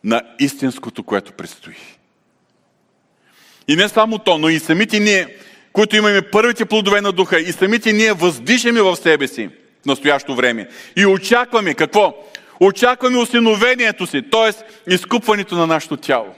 [0.05, 1.77] на истинското, което предстои.
[3.69, 5.37] И не само то, но и самите ние,
[5.73, 9.51] които имаме първите плодове на духа, и самите ние въздишаме в себе си–
[9.83, 10.69] в настоящо време.
[10.97, 12.15] И очакваме какво?
[12.61, 14.53] Очакваме осиновението си, т.е.
[14.95, 16.35] изкупването на нашето тяло.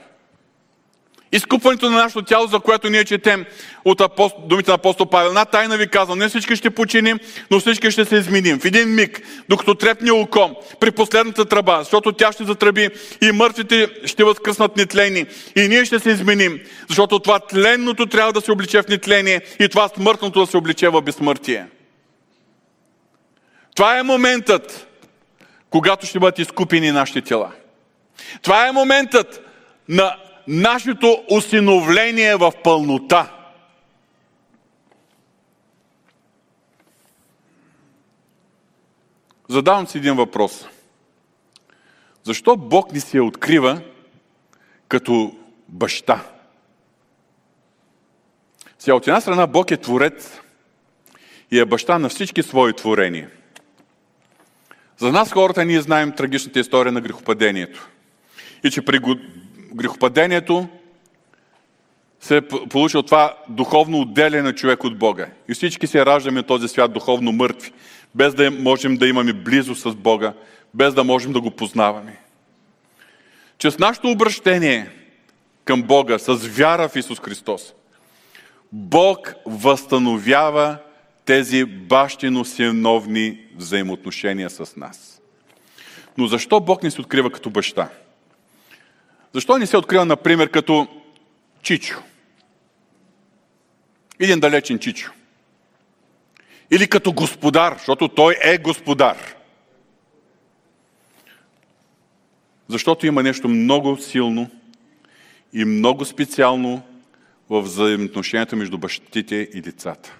[1.35, 3.45] Изкупването на нашето тяло, за което ние четем
[3.85, 4.35] от апост...
[4.47, 5.27] думите на апостол Павел.
[5.27, 7.19] Една тайна ви казвам, не всички ще починим,
[7.51, 8.59] но всички ще се изменим.
[8.59, 12.89] В един миг, докато трепне око, при последната тръба, защото тя ще затръби
[13.21, 15.25] и мъртвите ще възкръснат нетлени.
[15.55, 19.69] И ние ще се изменим, защото това тленното трябва да се обличе в нетление и
[19.69, 21.65] това смъртното да се обличе в безсмъртие.
[23.75, 24.87] Това е моментът,
[25.69, 27.51] когато ще бъдат изкупени нашите тела.
[28.41, 29.41] Това е моментът
[29.89, 30.15] на
[30.47, 33.31] нашето осиновление в пълнота.
[39.49, 40.67] Задавам си един въпрос.
[42.23, 43.81] Защо Бог ни се открива
[44.87, 45.35] като
[45.67, 46.25] баща?
[48.79, 50.41] Сега, от една страна Бог е творец
[51.51, 53.29] и е баща на всички свои творения.
[54.97, 57.89] За нас хората ние знаем трагичната история на грехопадението.
[58.63, 58.99] И че при
[59.75, 60.67] грехопадението
[62.19, 65.27] се е получил това духовно отделяне на човек от Бога.
[65.49, 67.71] И всички се раждаме този свят духовно мъртви,
[68.15, 70.33] без да можем да имаме близо с Бога,
[70.73, 72.17] без да можем да го познаваме.
[73.57, 74.89] Чрез нашето обращение
[75.65, 77.73] към Бога с вяра в Исус Христос,
[78.71, 80.77] Бог възстановява
[81.25, 85.21] тези бащино-синовни взаимоотношения с нас.
[86.17, 87.89] Но защо Бог ни се открива като баща?
[89.35, 90.87] Защо ни се открива, например, като
[91.61, 92.03] Чичо?
[94.19, 95.11] Един далечен Чичо.
[96.71, 99.35] Или като господар, защото той е господар.
[102.67, 104.49] Защото има нещо много силно
[105.53, 106.81] и много специално
[107.49, 110.17] в взаимоотношенията между бащите и децата.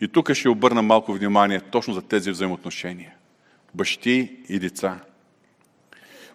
[0.00, 3.14] И тук ще обърна малко внимание точно за тези взаимоотношения.
[3.74, 5.00] Бащи и деца.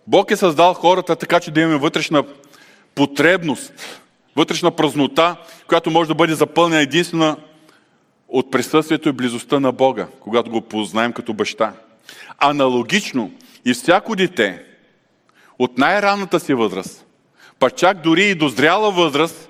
[0.08, 2.24] Бог е създал хората така, че да имаме вътрешна
[2.96, 3.74] потребност,
[4.36, 5.36] вътрешна празнота,
[5.68, 7.38] която може да бъде запълнена единствено
[8.28, 11.74] от присъствието и близостта на Бога, когато го познаем като баща.
[12.38, 13.32] Аналогично
[13.66, 14.64] и всяко дете
[15.60, 17.06] от най-ранната си възраст,
[17.60, 19.50] па чак дори и до зряла възраст,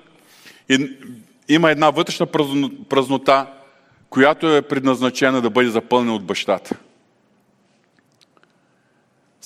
[1.48, 2.26] има една вътрешна
[2.88, 3.46] празнота,
[4.10, 6.76] която е предназначена да бъде запълнена от бащата.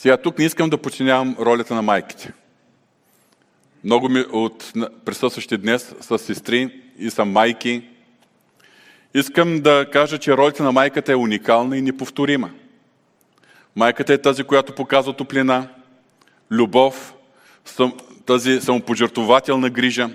[0.06, 2.32] Сега тук не искам да подчинявам ролята на майките.
[3.84, 4.72] Много ми от
[5.04, 7.88] присъстващи днес са сестри и са майки.
[9.14, 12.50] Искам да кажа, че ролята на майката е уникална и неповторима.
[13.76, 15.68] Майката е тази, която показва топлина,
[16.50, 17.14] любов,
[18.26, 20.10] тази самопожертвователна грижа,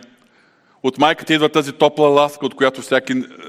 [0.84, 2.82] от майката идва тази топла ласка, от която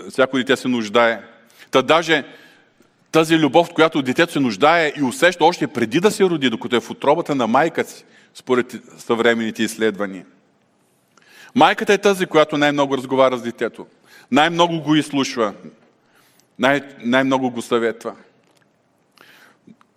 [0.09, 1.23] всяко дете се нуждае.
[1.71, 2.25] Та даже
[3.13, 6.81] тази любов, която детето се нуждае и усеща още преди да се роди, докато е
[6.81, 10.27] в отробата на майка си, според съвременните изследвания.
[11.55, 13.87] Майката е тази, която най-много разговаря с детето.
[14.31, 15.55] Най-много го изслушва.
[16.59, 18.15] Най- най-много го съветва.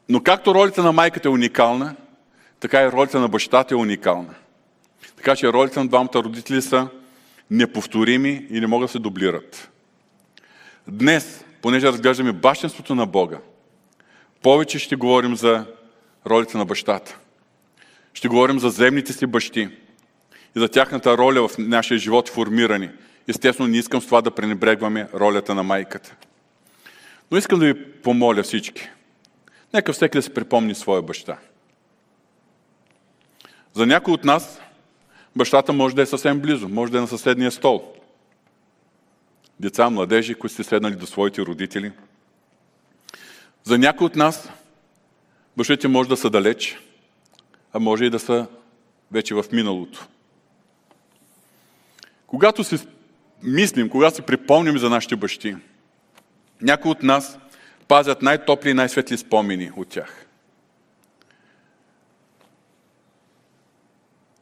[0.09, 1.95] Но както ролята на майката е уникална,
[2.59, 4.33] така и ролята на бащата е уникална.
[5.15, 6.87] Така че ролята на двамата родители са
[7.51, 9.69] неповторими и не могат да се дублират.
[10.87, 13.37] Днес, понеже разглеждаме бащенството на Бога,
[14.41, 15.65] повече ще говорим за
[16.27, 17.17] ролите на бащата.
[18.13, 19.69] Ще говорим за земните си бащи
[20.55, 22.89] и за тяхната роля в нашия живот формирани.
[23.27, 26.15] Естествено, не искам с това да пренебрегваме ролята на майката.
[27.31, 28.89] Но искам да ви помоля всички.
[29.73, 31.37] Нека всеки да се припомни своя баща.
[33.73, 34.61] За някой от нас
[35.35, 37.95] бащата може да е съвсем близо, може да е на съседния стол.
[39.59, 41.91] Деца, младежи, които сте седнали до своите родители.
[43.63, 44.49] За някои от нас
[45.57, 46.79] бащите може да са далеч,
[47.73, 48.47] а може и да са
[49.11, 50.07] вече в миналото.
[52.27, 52.87] Когато си
[53.43, 55.55] мислим, когато си припомним за нашите бащи,
[56.61, 57.37] някои от нас
[57.87, 60.25] пазят най-топли и най-светли спомени от тях.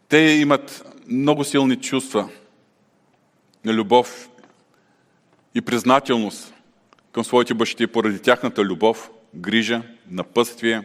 [0.10, 2.30] Те имат много силни чувства
[3.66, 4.30] на любов
[5.56, 6.54] и признателност
[7.12, 10.82] към своите бащи поради тяхната любов, грижа, напътствие,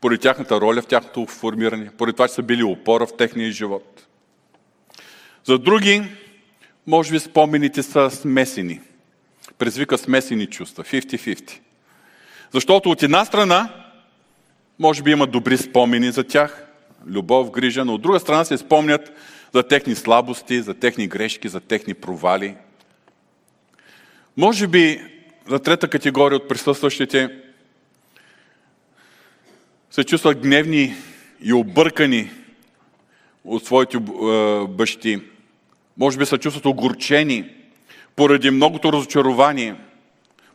[0.00, 4.06] поради тяхната роля в тяхното формиране, поради това, че са били опора в техния живот.
[5.44, 6.02] За други,
[6.86, 8.80] може би спомените са смесени.
[9.58, 11.58] Презвика смесени чувства, 50-50.
[12.52, 13.68] Защото от една страна,
[14.78, 16.66] може би има добри спомени за тях,
[17.06, 19.12] любов, грижа, но от друга страна се спомнят
[19.54, 22.54] за техни слабости, за техни грешки, за техни провали.
[24.38, 25.00] Може би
[25.48, 27.30] за трета категория от присъстващите
[29.90, 30.94] се чувстват гневни
[31.42, 32.30] и объркани
[33.44, 34.00] от своите е,
[34.68, 35.20] бащи.
[35.96, 37.50] Може би се чувстват огорчени
[38.16, 39.74] поради многото разочарование,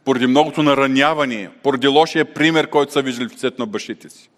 [0.05, 4.29] поради многото нараняване, поради лошия пример, който са виждали в лицето на бащите си.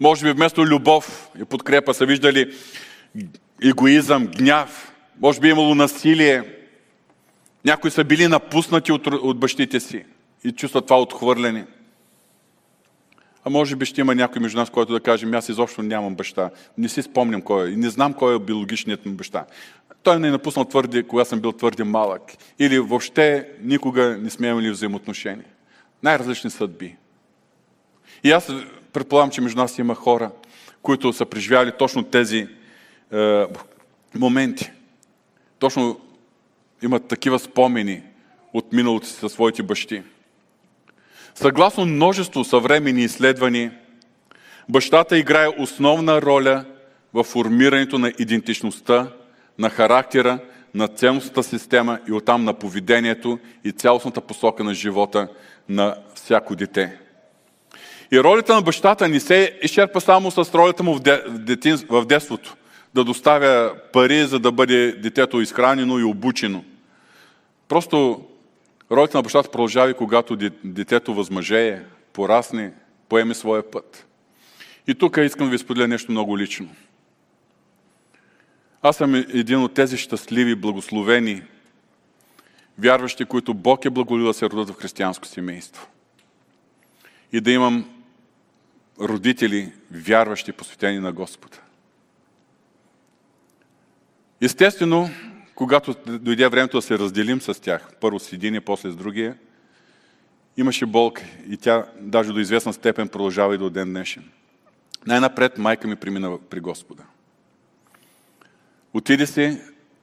[0.00, 2.54] Може би вместо любов и подкрепа са виждали
[3.64, 6.55] егоизъм, гняв, може би е имало насилие.
[7.66, 10.04] Някои са били напуснати от, от бащите си
[10.44, 11.66] и чувстват това отхвърляне.
[13.44, 16.50] А може би ще има някой между нас, който да каже, аз изобщо нямам баща.
[16.78, 17.76] Не си спомням кой е.
[17.76, 19.46] Не знам кой е биологичният ми баща.
[20.02, 22.22] Той не е напуснал твърде, кога съм бил твърде малък.
[22.58, 25.46] Или въобще никога не сме имали взаимоотношения.
[26.02, 26.96] Най-различни съдби.
[28.24, 28.52] И аз
[28.92, 30.30] предполагам, че между нас има хора,
[30.82, 32.48] които са преживяли точно тези
[33.12, 33.44] е,
[34.14, 34.70] моменти.
[35.58, 36.00] Точно
[36.82, 38.02] имат такива спомени
[38.52, 40.02] от миналото си със своите бащи.
[41.34, 43.72] Съгласно множество съвремени изследвания,
[44.68, 46.64] бащата играе основна роля
[47.14, 49.08] в формирането на идентичността,
[49.58, 50.38] на характера,
[50.74, 55.28] на ценностната система и оттам на поведението и цялостната посока на живота
[55.68, 56.98] на всяко дете.
[58.12, 60.98] И ролята на бащата не се изчерпа само с ролята му
[61.88, 62.56] в детството,
[62.96, 66.64] да доставя пари, за да бъде детето изхранено и обучено.
[67.68, 68.26] Просто
[68.90, 71.82] ролята на бащата продължава и когато детето възмъжее,
[72.12, 72.72] порасне,
[73.08, 74.06] поеме своя път.
[74.86, 76.68] И тук искам да ви споделя нещо много лично.
[78.82, 81.42] Аз съм един от тези щастливи, благословени,
[82.78, 85.86] вярващи, които Бог е благолил да се родят в християнско семейство.
[87.32, 87.90] И да имам
[89.00, 91.56] родители, вярващи, посветени на Господа.
[94.40, 95.10] Естествено,
[95.54, 99.36] когато дойде времето да се разделим с тях, първо с един и после с другия,
[100.56, 104.24] имаше болка и тя даже до известна степен продължава и до ден днешен.
[105.06, 107.02] Най-напред майка ми премина при Господа.
[108.94, 109.60] Отиде си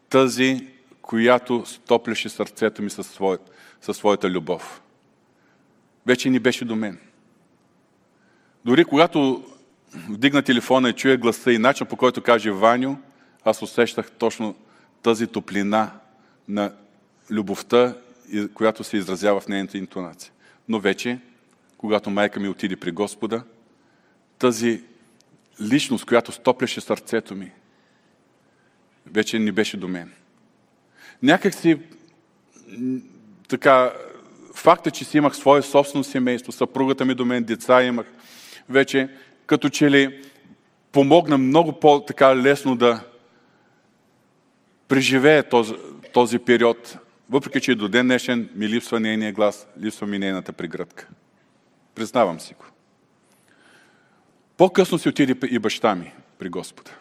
[0.10, 0.68] тази,
[1.02, 4.82] която стопляше сърцето ми със, своят, със своята любов.
[6.06, 7.00] Вече ни беше до мен.
[8.66, 9.44] Дори когато
[10.10, 12.98] вдигна телефона и чуя гласа и начин по който каже Ваню,
[13.46, 14.56] аз усещах точно
[15.02, 15.92] тази топлина
[16.48, 16.74] на
[17.32, 17.96] любовта,
[18.54, 20.32] която се изразява в нейната интонация.
[20.70, 21.20] Но вече,
[21.78, 23.44] когато майка ми отиде при Господа,
[24.40, 24.84] тази
[25.62, 27.52] личност, която стопляше сърцето ми,
[29.06, 30.12] вече не беше до мен.
[31.24, 31.80] Някак си
[33.48, 33.94] така,
[34.56, 38.06] факта, че си имах свое собствено семейство, съпругата ми до мен, деца имах,
[38.70, 39.10] вече
[39.46, 40.24] като че ли
[40.92, 43.04] помогна много по-така лесно да
[44.94, 45.74] преживее този,
[46.14, 46.98] този период,
[47.30, 51.08] въпреки че до ден днешен ми липсва нейния глас, липсва ми нейната прегръдка.
[51.96, 52.66] Признавам си го.
[54.58, 56.92] По-късно си отиде и баща ми при Господа.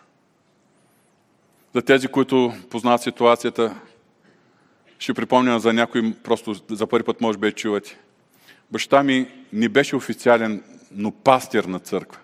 [1.75, 3.75] За тези, които познават ситуацията,
[4.99, 7.99] ще припомня за някой, просто за първи път може би е чувате.
[8.71, 10.63] Баща ми не беше официален,
[10.93, 12.21] но пастир на църква.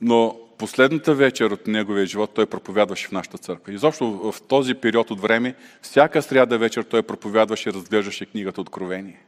[0.00, 3.72] Но последната вечер от неговия живот той проповядваше в нашата църква.
[3.72, 9.20] Изобщо в този период от време, всяка сряда вечер той проповядваше и разглеждаше книгата Откровение.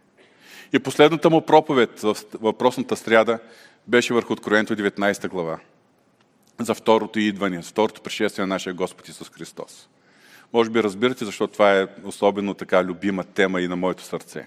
[0.72, 3.38] И последната му проповед в въпросната сряда
[3.86, 5.58] беше върху Откровението 19 глава
[6.60, 9.88] за второто идване, второто пришествие на нашия Господ Исус Христос.
[10.52, 14.46] Може би разбирате, защо това е особено така любима тема и на моето сърце.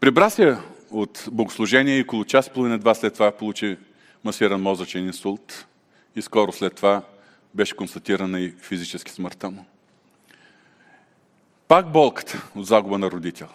[0.00, 0.56] Прибра се
[0.90, 3.76] от богослужение и около час, половина, два след това получи
[4.24, 5.66] масиран мозъчен инсулт
[6.16, 7.02] и скоро след това
[7.54, 9.64] беше констатирана и физически смъртта му.
[11.68, 13.48] Пак болката от загуба на родител.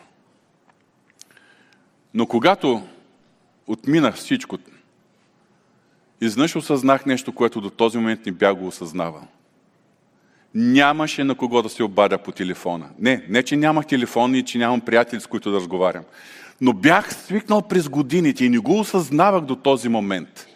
[2.13, 2.88] Но когато
[3.68, 4.57] отминах всичко,
[6.22, 9.28] Изнъж осъзнах нещо, което до този момент не бях го осъзнавал.
[10.55, 12.89] Нямаше на кого да се обадя по телефона.
[12.99, 16.03] Не, не, че нямах телефон и че нямам приятели, с които да разговарям.
[16.61, 20.47] Но бях свикнал през годините и не го осъзнавах до този момент.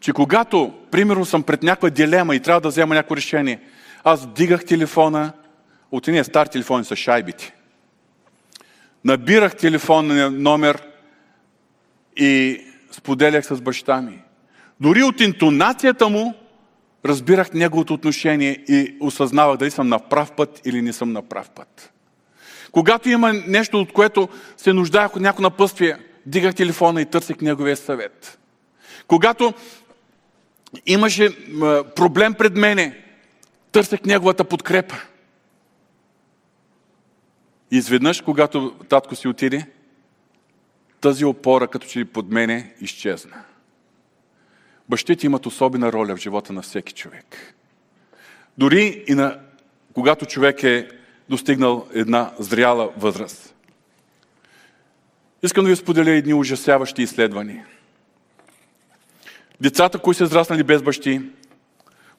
[0.00, 3.60] Че когато, примерно, съм пред някаква дилема и трябва да взема някакво решение,
[4.04, 5.32] аз дигах телефона,
[5.90, 7.54] от един стар телефон с шайбите.
[9.04, 10.82] Набирах телефонния номер
[12.16, 14.22] и споделях с баща ми.
[14.80, 16.34] Дори от интонацията му
[17.04, 21.50] разбирах неговото отношение и осъзнавах дали съм на прав път или не съм на прав
[21.50, 21.92] път.
[22.72, 25.96] Когато има нещо, от което се нуждаех от някакво напъствие,
[26.26, 28.38] дигах телефона и търсих неговия съвет.
[29.06, 29.54] Когато
[30.86, 31.50] имаше
[31.96, 33.04] проблем пред мене,
[33.72, 34.96] търсех неговата подкрепа.
[37.70, 39.66] Изведнъж, когато татко си отиде,
[41.00, 43.44] тази опора, като че ли под мене, изчезна.
[44.88, 47.54] Бащите имат особена роля в живота на всеки човек.
[48.58, 49.38] Дори и на,
[49.94, 50.88] когато човек е
[51.28, 53.54] достигнал една зряла възраст.
[55.42, 57.66] Искам да ви споделя едни ужасяващи изследвания.
[59.60, 61.20] Децата, които са израснали без бащи,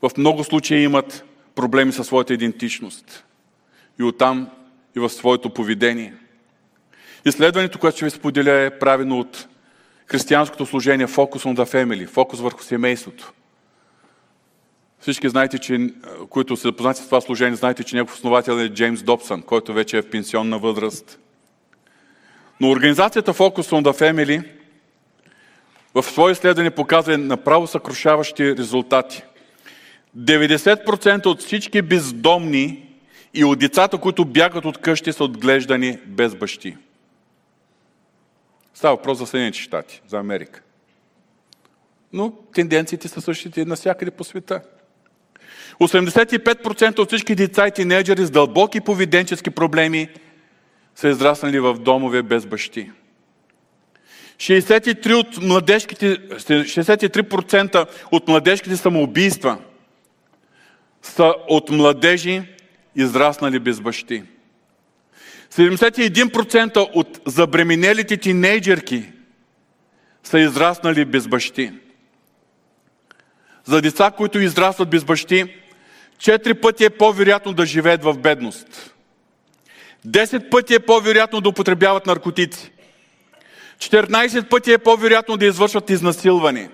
[0.02, 1.26] в много случаи имат
[1.56, 3.26] проблеми със своята идентичност.
[4.00, 4.50] И оттам
[4.96, 6.14] и в своето поведение.
[7.26, 9.48] Изследването, което ще ви споделя, е правено от
[10.08, 13.34] християнското служение фокус on the family, фокус върху семейството.
[15.00, 15.90] Всички знаете, че,
[16.30, 19.98] които се запознати с това служение, знаете, че негов основател е Джеймс Добсън, който вече
[19.98, 21.20] е в пенсионна възраст.
[22.60, 24.44] Но организацията Focus on the Family
[25.94, 29.24] в свое изследване показва направо съкрушаващи резултати.
[30.18, 32.88] 90% от всички бездомни
[33.34, 36.78] и от децата, които бягат от къщи, са отглеждани без бащи.
[38.74, 40.62] Става въпрос за Съединените щати, за Америка.
[42.14, 44.62] Но тенденциите са същите навсякъде по света.
[45.80, 50.10] 85% от всички деца и тинейджери с дълбоки поведенчески проблеми
[50.96, 52.92] са израснали в домове без бащи.
[54.42, 59.58] 63%, от младежките, 63% от младежките самоубийства
[61.02, 62.42] са от младежи,
[62.96, 64.24] израснали без бащи.
[65.52, 69.04] 71% от забременелите тинейджерки
[70.24, 71.72] са израснали без бащи.
[73.66, 75.56] За деца, които израстват без бащи,
[76.18, 78.96] четири пъти е по-вероятно да живеят в бедност.
[80.06, 82.72] Десет пъти е по-вероятно да употребяват наркотици.
[83.82, 86.70] 14 пъти е по-вероятно да извършват изнасилване.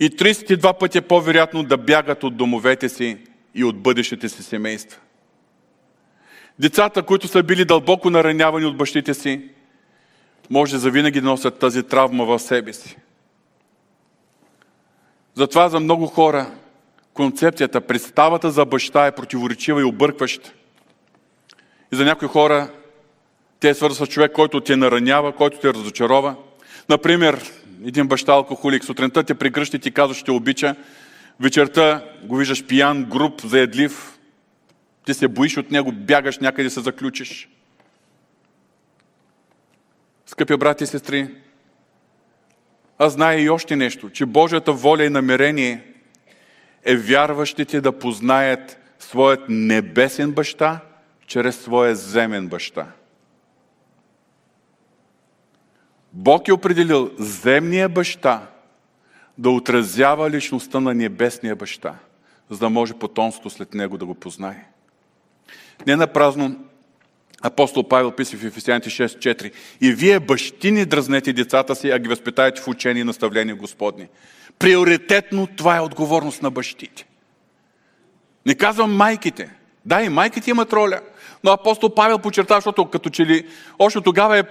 [0.00, 3.18] И 32 пъти е по-вероятно да бягат от домовете си
[3.54, 5.00] и от бъдещите си семейства.
[6.58, 9.48] Децата, които са били дълбоко наранявани от бащите си,
[10.50, 12.96] може завинаги да носят тази травма в себе си.
[15.34, 16.50] Затова за много хора
[17.14, 20.52] концепцията, представата за баща е противоречива и объркваща.
[21.92, 22.70] И за някои хора
[23.64, 26.36] те е свързва с човек, който те наранява, който те разочарова.
[26.88, 27.52] Например,
[27.84, 30.76] един баща алкохолик, сутринта те прегръща и ти казва, те обича,
[31.40, 34.18] вечерта го виждаш пиян, груб, заедлив,
[35.06, 37.48] ти се боиш от него, бягаш някъде се заключиш.
[40.26, 41.28] Скъпи брати и сестри,
[42.98, 45.82] аз зная и още нещо, че Божията воля и намерение
[46.84, 50.80] е вярващите да познаят своят небесен баща
[51.26, 52.86] чрез своя земен баща.
[56.14, 58.46] Бог е определил земния баща
[59.38, 61.94] да отразява личността на небесния баща,
[62.50, 64.64] за да може потомството след него да го познае.
[65.86, 66.56] Не на празно
[67.42, 72.08] апостол Павел писа в Ефесяните 6.4 И вие бащи не дразнете децата си, а ги
[72.08, 74.08] възпитаете в учение и наставление Господни.
[74.58, 77.06] Приоритетно това е отговорност на бащите.
[78.46, 79.50] Не казвам майките.
[79.84, 81.00] Да, и майките имат роля.
[81.44, 83.46] Но апостол Павел подчерта, защото като че ли
[83.78, 84.44] още тогава е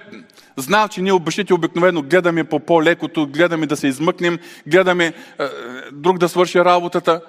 [0.57, 5.13] знал, че ние бащите обикновено гледаме по по-лекото, гледаме да се измъкнем, гледаме е,
[5.91, 7.21] друг да свърши работата.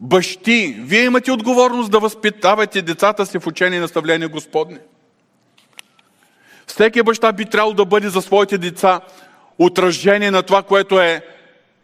[0.00, 4.78] Бащи, вие имате отговорност да възпитавате децата си в учение и наставление Господне.
[6.66, 9.00] Всеки баща би трябвало да бъде за своите деца
[9.58, 11.22] отражение на това, което е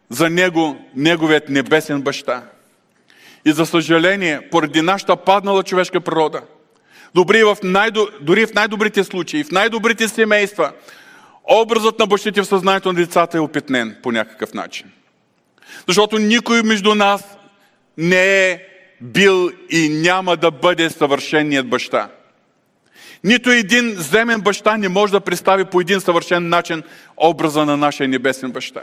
[0.08, 2.42] за него, неговият небесен баща.
[3.44, 6.42] И за съжаление, поради нашата паднала човешка природа,
[7.14, 7.56] добри в
[8.20, 10.72] дори в най-добрите случаи, в най-добрите семейства,
[11.44, 14.86] образът на бащите в съзнанието на децата е опитнен по някакъв начин.
[15.88, 17.38] Защото никой между нас
[17.98, 18.60] не е
[19.00, 22.08] бил и няма да бъде съвършеният баща.
[23.24, 26.82] Нито един земен баща не може да представи по един съвършен начин
[27.16, 28.82] образа на нашия небесен баща.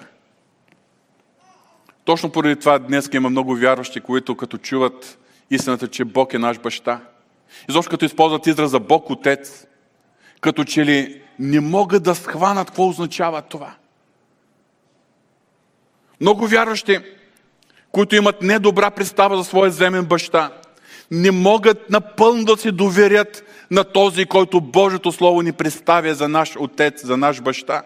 [2.06, 5.18] Точно поради това днес има много вярващи, които като чуват
[5.52, 7.00] истината, че Бог е наш баща,
[7.70, 9.68] изобщо като използват израза Бог Отец,
[10.42, 13.74] като че ли не могат да схванат какво означава това.
[16.22, 17.00] Много вярващи,
[17.92, 20.52] които имат недобра представа за своя земен баща,
[21.12, 26.56] не могат напълно да се доверят на този, който Божието Слово ни представя за наш
[26.60, 27.84] отец, за наш баща.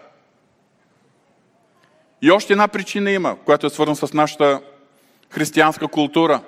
[2.22, 4.60] И още една причина има, която е свързана с нашата
[5.30, 6.40] християнска култура.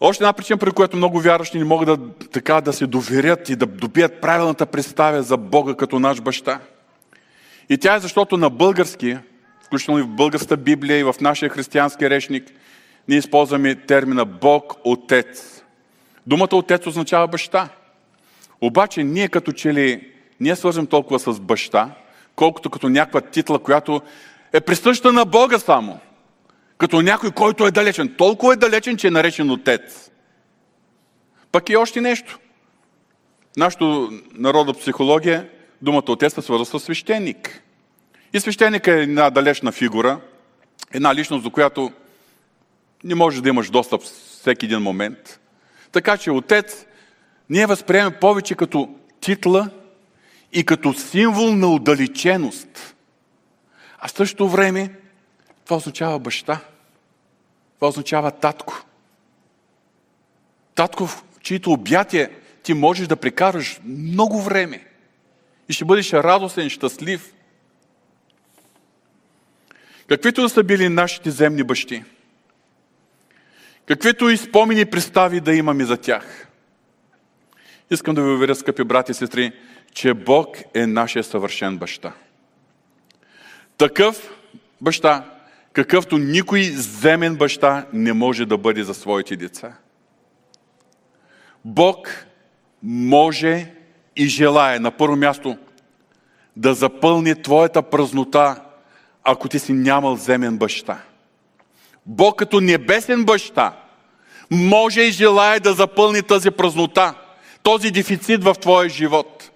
[0.00, 3.56] Още една причина, при която много вярващи не могат да, така, да се доверят и
[3.56, 6.60] да добият правилната представя за Бога като наш баща.
[7.68, 9.16] И тя е защото на български,
[9.62, 12.44] включително и в българската Библия и в нашия християнски речник,
[13.08, 15.62] ние използваме термина Бог Отец.
[16.26, 17.68] Думата Отец означава баща.
[18.60, 21.90] Обаче ние като че ли не свържем толкова с баща,
[22.36, 24.02] колкото като някаква титла, която
[24.52, 25.98] е присъща на Бога само.
[26.78, 28.14] Като някой, който е далечен.
[28.18, 30.10] Толкова е далечен, че е наречен отец.
[31.52, 32.38] Пък и още нещо.
[33.56, 35.48] Нашето народа психология,
[35.82, 37.62] думата отец се свързва с свещеник.
[38.32, 40.20] И свещеник е една далечна фигура,
[40.92, 41.92] една личност, до която
[43.04, 45.40] не можеш да имаш достъп всеки един момент.
[45.92, 46.86] Така че отец
[47.50, 49.70] ние възприемем повече като титла
[50.52, 52.94] и като символ на отдалеченост.
[53.98, 54.90] А в същото време
[55.64, 56.60] това означава баща.
[57.74, 58.84] Това означава татко.
[60.74, 62.30] Татко, в чието обятие
[62.62, 64.86] ти можеш да прекараш много време
[65.68, 67.34] и ще бъдеш радостен, щастлив.
[70.08, 72.04] Каквито да са били нашите земни бащи,
[73.86, 76.48] каквито и спомени представи да имаме за тях,
[77.90, 79.52] искам да ви уверя, скъпи брати и сестри,
[79.92, 82.12] че Бог е нашия съвършен баща.
[83.78, 84.30] Такъв
[84.80, 85.33] баща,
[85.74, 89.72] какъвто никой земен баща не може да бъде за своите деца.
[91.64, 92.26] Бог
[92.82, 93.72] може
[94.16, 95.58] и желая на първо място
[96.56, 98.56] да запълни твоята празнота,
[99.24, 101.02] ако ти си нямал земен баща.
[102.06, 103.76] Бог като небесен баща
[104.50, 107.14] може и желая да запълни тази празнота,
[107.62, 109.50] този дефицит в твоя живот.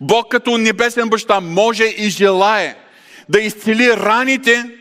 [0.00, 2.76] Бог като небесен баща може и желае
[3.28, 4.77] да изцели раните,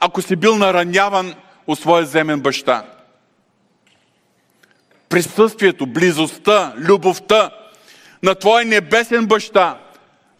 [0.00, 1.34] ако си бил нараняван
[1.66, 2.84] от своя земен баща.
[5.08, 7.50] Присъствието, близостта, любовта
[8.22, 9.78] на твоя небесен баща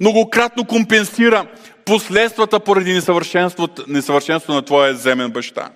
[0.01, 1.47] многократно компенсира
[1.85, 5.71] последствата поради несъвършенството, несъвършенството на твоя земен баща.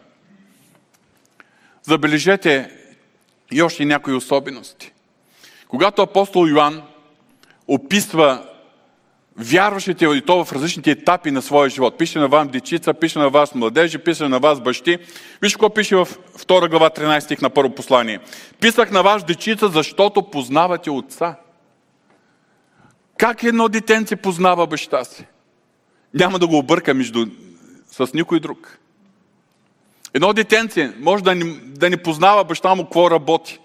[1.83, 2.71] Забележете
[3.53, 4.93] и още някои особености.
[5.69, 6.83] Когато апостол Йоанн
[7.69, 8.47] описва
[9.37, 11.99] вярващите и то в различните етапи на своя живот.
[11.99, 14.99] Пише на вас дечица, пише на вас младежи, пише на вас бащи.
[15.43, 18.21] Виж какво пише в 2 глава 13 стих на първо послание.
[18.61, 21.37] Писах на вас дечица, защото познавате отца.
[23.19, 25.27] Как едно детенце познава баща си?
[26.15, 27.27] Няма да го обърка между...
[27.91, 28.79] с никой друг.
[30.15, 33.59] Едно детенце може да не, да не познава баща му какво работи.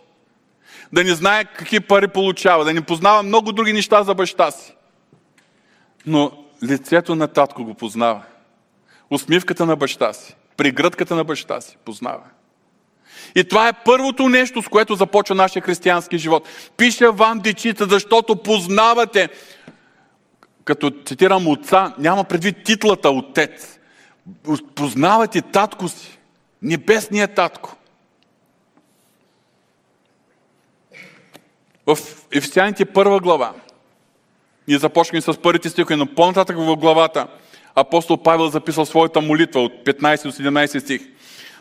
[0.93, 4.76] Да не знае какви пари получава, да не познава много други неща за баща си
[6.07, 6.31] но
[6.63, 8.21] лицето на татко го познава.
[9.09, 12.23] Усмивката на баща си, пригръдката на баща си познава.
[13.35, 16.47] И това е първото нещо, с което започва нашия християнски живот.
[16.77, 19.29] Пиша вам, дечица, защото познавате,
[20.63, 23.79] като цитирам отца, няма предвид титлата отец.
[24.75, 26.19] Познавате татко си,
[26.61, 27.75] небесният татко.
[31.87, 31.97] В
[32.31, 33.53] Ефесяните първа глава,
[34.67, 37.27] ние започнем с първите стихове, но по-нататък в главата
[37.75, 41.01] апостол Павел записал своята молитва от 15 до 17 стих.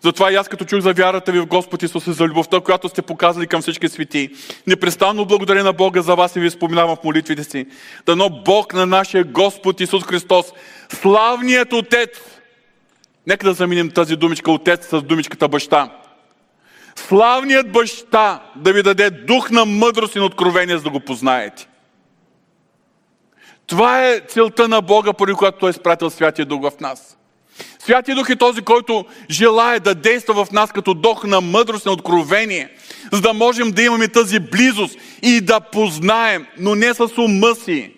[0.02, 2.88] Затова и аз като чух за вярата ви в Господ Исус и за любовта, която
[2.88, 4.30] сте показали към всички свети,
[4.66, 7.66] непрестанно благодаря на Бога за вас и ви споменавам в молитвите си.
[8.06, 10.46] Дано Бог на нашия Господ Исус Христос,
[10.88, 12.08] славният Отец,
[13.26, 15.90] нека да заменим тази думичка Отец с думичката Баща.
[16.96, 21.68] Славният Баща да ви даде дух на мъдрост и на откровение, за да го познаете.
[23.66, 27.16] Това е целта на Бога, поради която Той е спратил Святия Дух в нас.
[27.78, 31.92] Святия Дух е този, който желая да действа в нас като дух на мъдрост, на
[31.92, 32.70] откровение,
[33.12, 37.92] за да можем да имаме тази близост и да познаем, но не с ума си,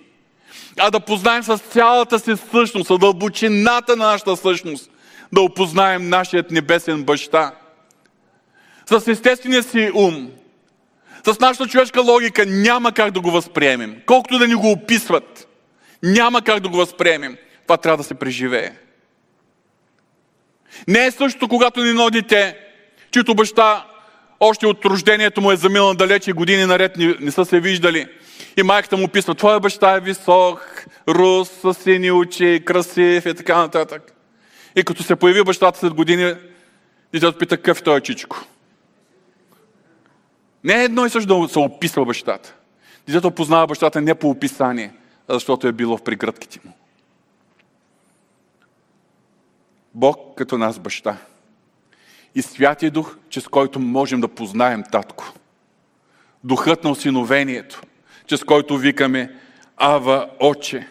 [0.78, 4.90] а да познаем с цялата си същност, с дълбочината на нашата същност,
[5.32, 7.54] да опознаем нашият небесен баща.
[8.86, 10.30] С естествения си ум,
[11.26, 15.47] с нашата човешка логика няма как да го възприемем, колкото да ни го описват.
[16.02, 17.36] Няма как да го възприемем.
[17.62, 18.72] Това трябва да се преживее.
[20.88, 22.58] Не е същото, когато ни едно дете,
[23.10, 23.86] чието баща
[24.40, 28.06] още от рождението му е заминал далече години наред не, не са се виждали.
[28.56, 33.56] И майката му писва, твоя баща е висок, рус, с сини очи, красив и така
[33.56, 34.12] нататък.
[34.76, 36.34] И като се появи бащата след години,
[37.12, 38.44] детето пита какъв е той чичко.
[40.64, 42.54] Не е едно и също да се описва бащата.
[43.06, 44.92] Детето познава бащата не по описание,
[45.28, 46.72] защото е било в прегръдките му.
[49.94, 51.16] Бог като нас баща.
[52.34, 55.32] И Святия Дух, чрез който можем да познаем Татко.
[56.44, 57.82] Духът на осиновението,
[58.26, 59.34] чрез който викаме
[59.76, 60.88] Ава Отче.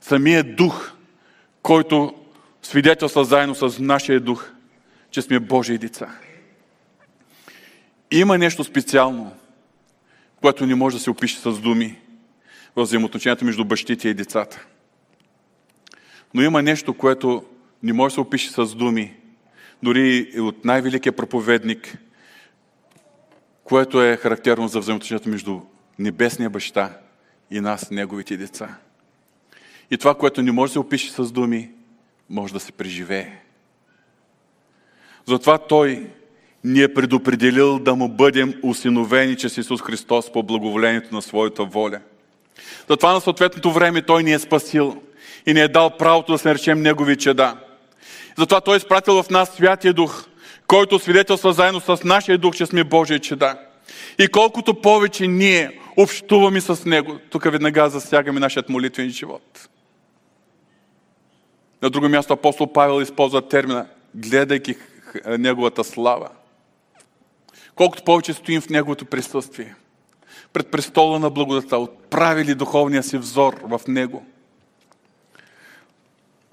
[0.00, 0.92] Самият Дух,
[1.62, 2.14] който
[2.62, 4.50] свидетелства заедно с нашия Дух,
[5.10, 6.18] че сме Божии деца.
[8.10, 9.32] Има нещо специално,
[10.40, 11.98] което не може да се опише с думи
[12.78, 14.66] в взаимоотношенията между бащите и децата.
[16.34, 17.44] Но има нещо, което
[17.82, 19.16] не може да се опише с думи,
[19.82, 21.98] дори и от най-великия проповедник,
[23.64, 25.60] което е характерно за взаимоотношенията между
[25.98, 26.98] небесния баща
[27.50, 28.78] и нас, неговите деца.
[29.90, 31.70] И това, което не може да се опише с думи,
[32.30, 33.32] може да се преживее.
[35.26, 36.10] Затова Той
[36.64, 42.00] ни е предопределил да му бъдем усиновени чрез Исус Христос по благоволението на своята воля–
[42.88, 45.02] Затова на съответното време Той ни е спасил
[45.46, 47.56] и ни е дал правото да се наречем Негови чеда.
[48.38, 50.26] Затова Той е изпратил в нас Святия Дух,
[50.66, 53.58] който свидетелства заедно с нашия Дух, че сме Божия чеда.
[54.18, 59.68] И колкото повече ние общуваме с Него, тук веднага засягаме нашият молитвен живот.
[61.82, 64.76] На друго място апостол Павел използва термина, гледайки
[65.26, 66.28] Неговата слава.
[67.74, 69.74] Колкото повече стоим в Неговото присъствие,
[70.52, 74.22] пред престола на благодата, отправили духовния си взор в Него,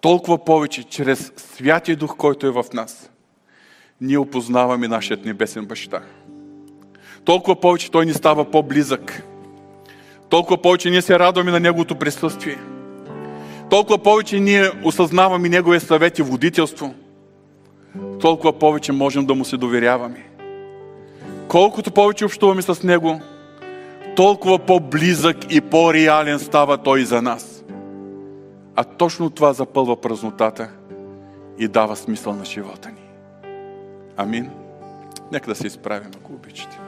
[0.02, 3.10] толкова повече, чрез Святия Дух, който е в нас,
[4.02, 6.02] ние опознаваме нашият небесен баща.
[7.26, 9.24] Толкова повече Той ни става по-близък.
[10.30, 12.58] Толкова повече ние се радваме на Неговото присъствие.
[13.70, 16.93] Толкова повече ние осъзнаваме Неговия съвет и водителство.
[18.22, 20.30] Толкова повече можем да Му се доверяваме.
[21.48, 23.22] Колкото повече общуваме с Него,
[24.16, 27.63] толкова по-близък и по-реален става Той за нас.
[28.76, 30.70] А точно това запълва празнотата
[31.59, 33.09] и дава смисъл на живота ни.
[34.18, 34.49] Амин.
[35.32, 36.80] Нека да се изправим, ако обичате.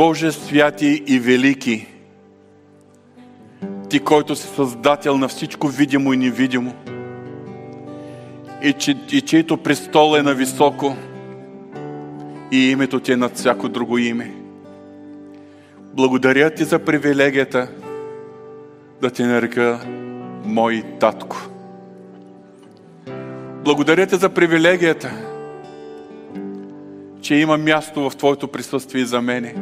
[0.00, 1.86] Боже святи и велики,
[3.88, 6.74] Ти, който си създател на всичко видимо и невидимо,
[8.62, 10.96] и, че, и чието престол е на високо,
[12.52, 14.34] и името Ти е над всяко друго име.
[15.78, 17.68] Благодаря Ти за привилегията
[19.00, 19.80] да Ти нарека
[20.44, 21.36] мой татко.
[23.64, 25.10] Благодаря Ти за привилегията,
[27.20, 29.54] че има място в Твоето присъствие за мене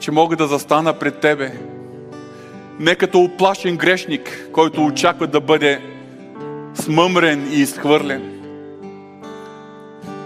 [0.00, 1.52] че мога да застана пред Тебе.
[2.78, 5.80] Не като оплашен грешник, който очаква да бъде
[6.74, 8.40] смъмрен и изхвърлен,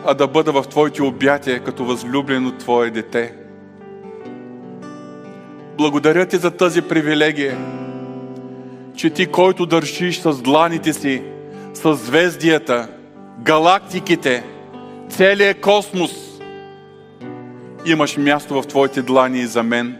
[0.07, 3.35] а да бъда в Твоите обятия като възлюблено Твое дете.
[5.79, 7.59] Благодаря Ти за тази привилегия,
[8.97, 11.22] че Ти, който държиш с дланите си,
[11.75, 12.89] с звездията,
[13.41, 14.45] галактиките,
[15.09, 16.34] целият космос,
[17.87, 19.97] Имаш място в Твоите длани и за мен.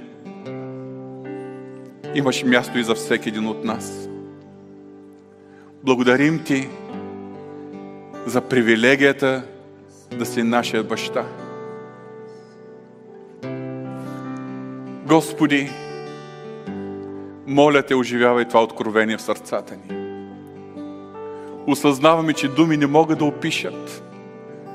[2.15, 4.09] Имаш място и за всеки един от нас.
[5.83, 6.69] Благодарим Ти
[8.27, 9.43] за привилегията
[10.19, 11.25] да си нашия баща.
[15.07, 15.71] Господи,
[17.47, 19.97] моля Те, оживявай това откровение в сърцата ни.
[21.67, 24.03] Осъзнаваме, че думи не могат да опишат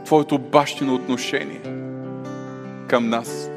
[0.06, 1.62] Твоето бащино отношение–
[2.90, 3.52] към нас.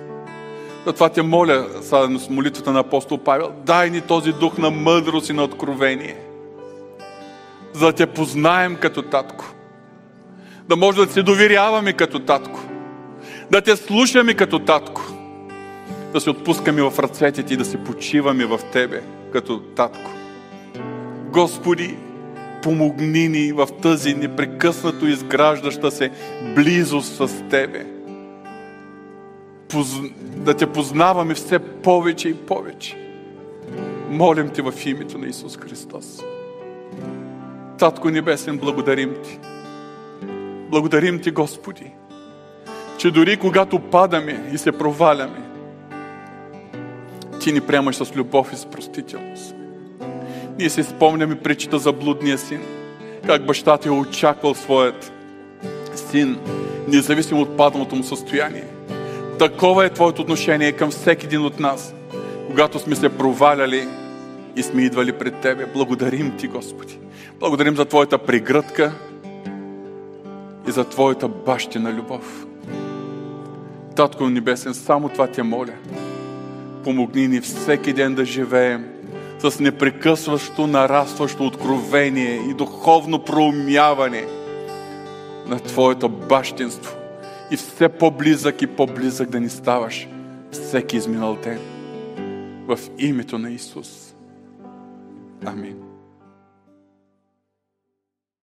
[0.87, 5.29] Затова те моля, заедно с молитвата на апостол Павел, дай ни този дух на мъдрост
[5.29, 6.17] и на откровение,
[7.73, 9.55] за да те познаем като татко.
[10.69, 12.61] Да може да се доверяваме като татко.
[13.51, 15.03] Да те слушаме като татко.
[16.13, 19.03] Да се отпускаме в ръцете ти, да се почиваме в тебе
[19.33, 20.11] като татко.
[21.31, 21.97] Господи,
[22.63, 26.11] помогни ни в тази непрекъснато изграждаща се
[26.55, 28.02] близост с Тебе
[30.37, 32.97] да те познаваме все повече и повече.
[34.11, 36.23] Молим Те в името на Исус Христос.
[37.79, 39.39] Татко Небесен, благодарим Ти.
[40.71, 41.93] Благодарим Ти, Господи,
[42.99, 45.43] че дори когато падаме и се проваляме,
[47.41, 49.55] Ти ни приемаш с любов и с простителност.
[50.59, 52.61] Ние се спомняме причета за блудния син,
[53.27, 55.13] как баща ти е очаквал своят
[55.95, 56.39] син,
[56.89, 58.72] независимо от падналото му състояние.
[59.43, 61.95] Такова е Твоето отношение към всеки един от нас,
[62.47, 63.89] когато сме се проваляли
[64.57, 65.67] и сме идвали пред Тебе.
[65.67, 66.99] Благодарим Ти, Господи.
[67.41, 68.93] Благодарим за Твоята прегръдка
[70.69, 72.47] и за Твоята бащина любов.
[73.97, 75.75] Татко Небесен, само това Те моля.
[76.85, 78.87] Помогни ни всеки ден да живеем
[79.39, 84.25] с непрекъсващо, нарастващо откровение и духовно проумяване
[85.47, 87.02] на Твоето бащинство
[87.53, 90.09] и все по-близък и по-близък да ни ставаш
[90.51, 91.59] всеки изминал ден.
[92.67, 94.15] В името на Исус.
[95.45, 95.92] Амин.